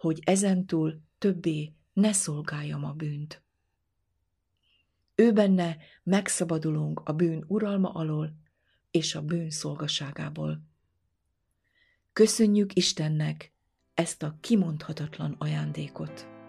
hogy 0.00 0.20
ezentúl 0.24 1.00
többé 1.18 1.74
ne 1.92 2.12
szolgáljam 2.12 2.84
a 2.84 2.92
bűnt. 2.92 3.42
Ő 5.14 5.32
benne 5.32 5.76
megszabadulunk 6.02 7.00
a 7.04 7.12
bűn 7.12 7.44
uralma 7.46 7.90
alól 7.90 8.34
és 8.90 9.14
a 9.14 9.22
bűn 9.22 9.50
szolgaságából. 9.50 10.62
Köszönjük 12.12 12.76
Istennek 12.76 13.52
ezt 13.94 14.22
a 14.22 14.36
kimondhatatlan 14.40 15.36
ajándékot! 15.38 16.39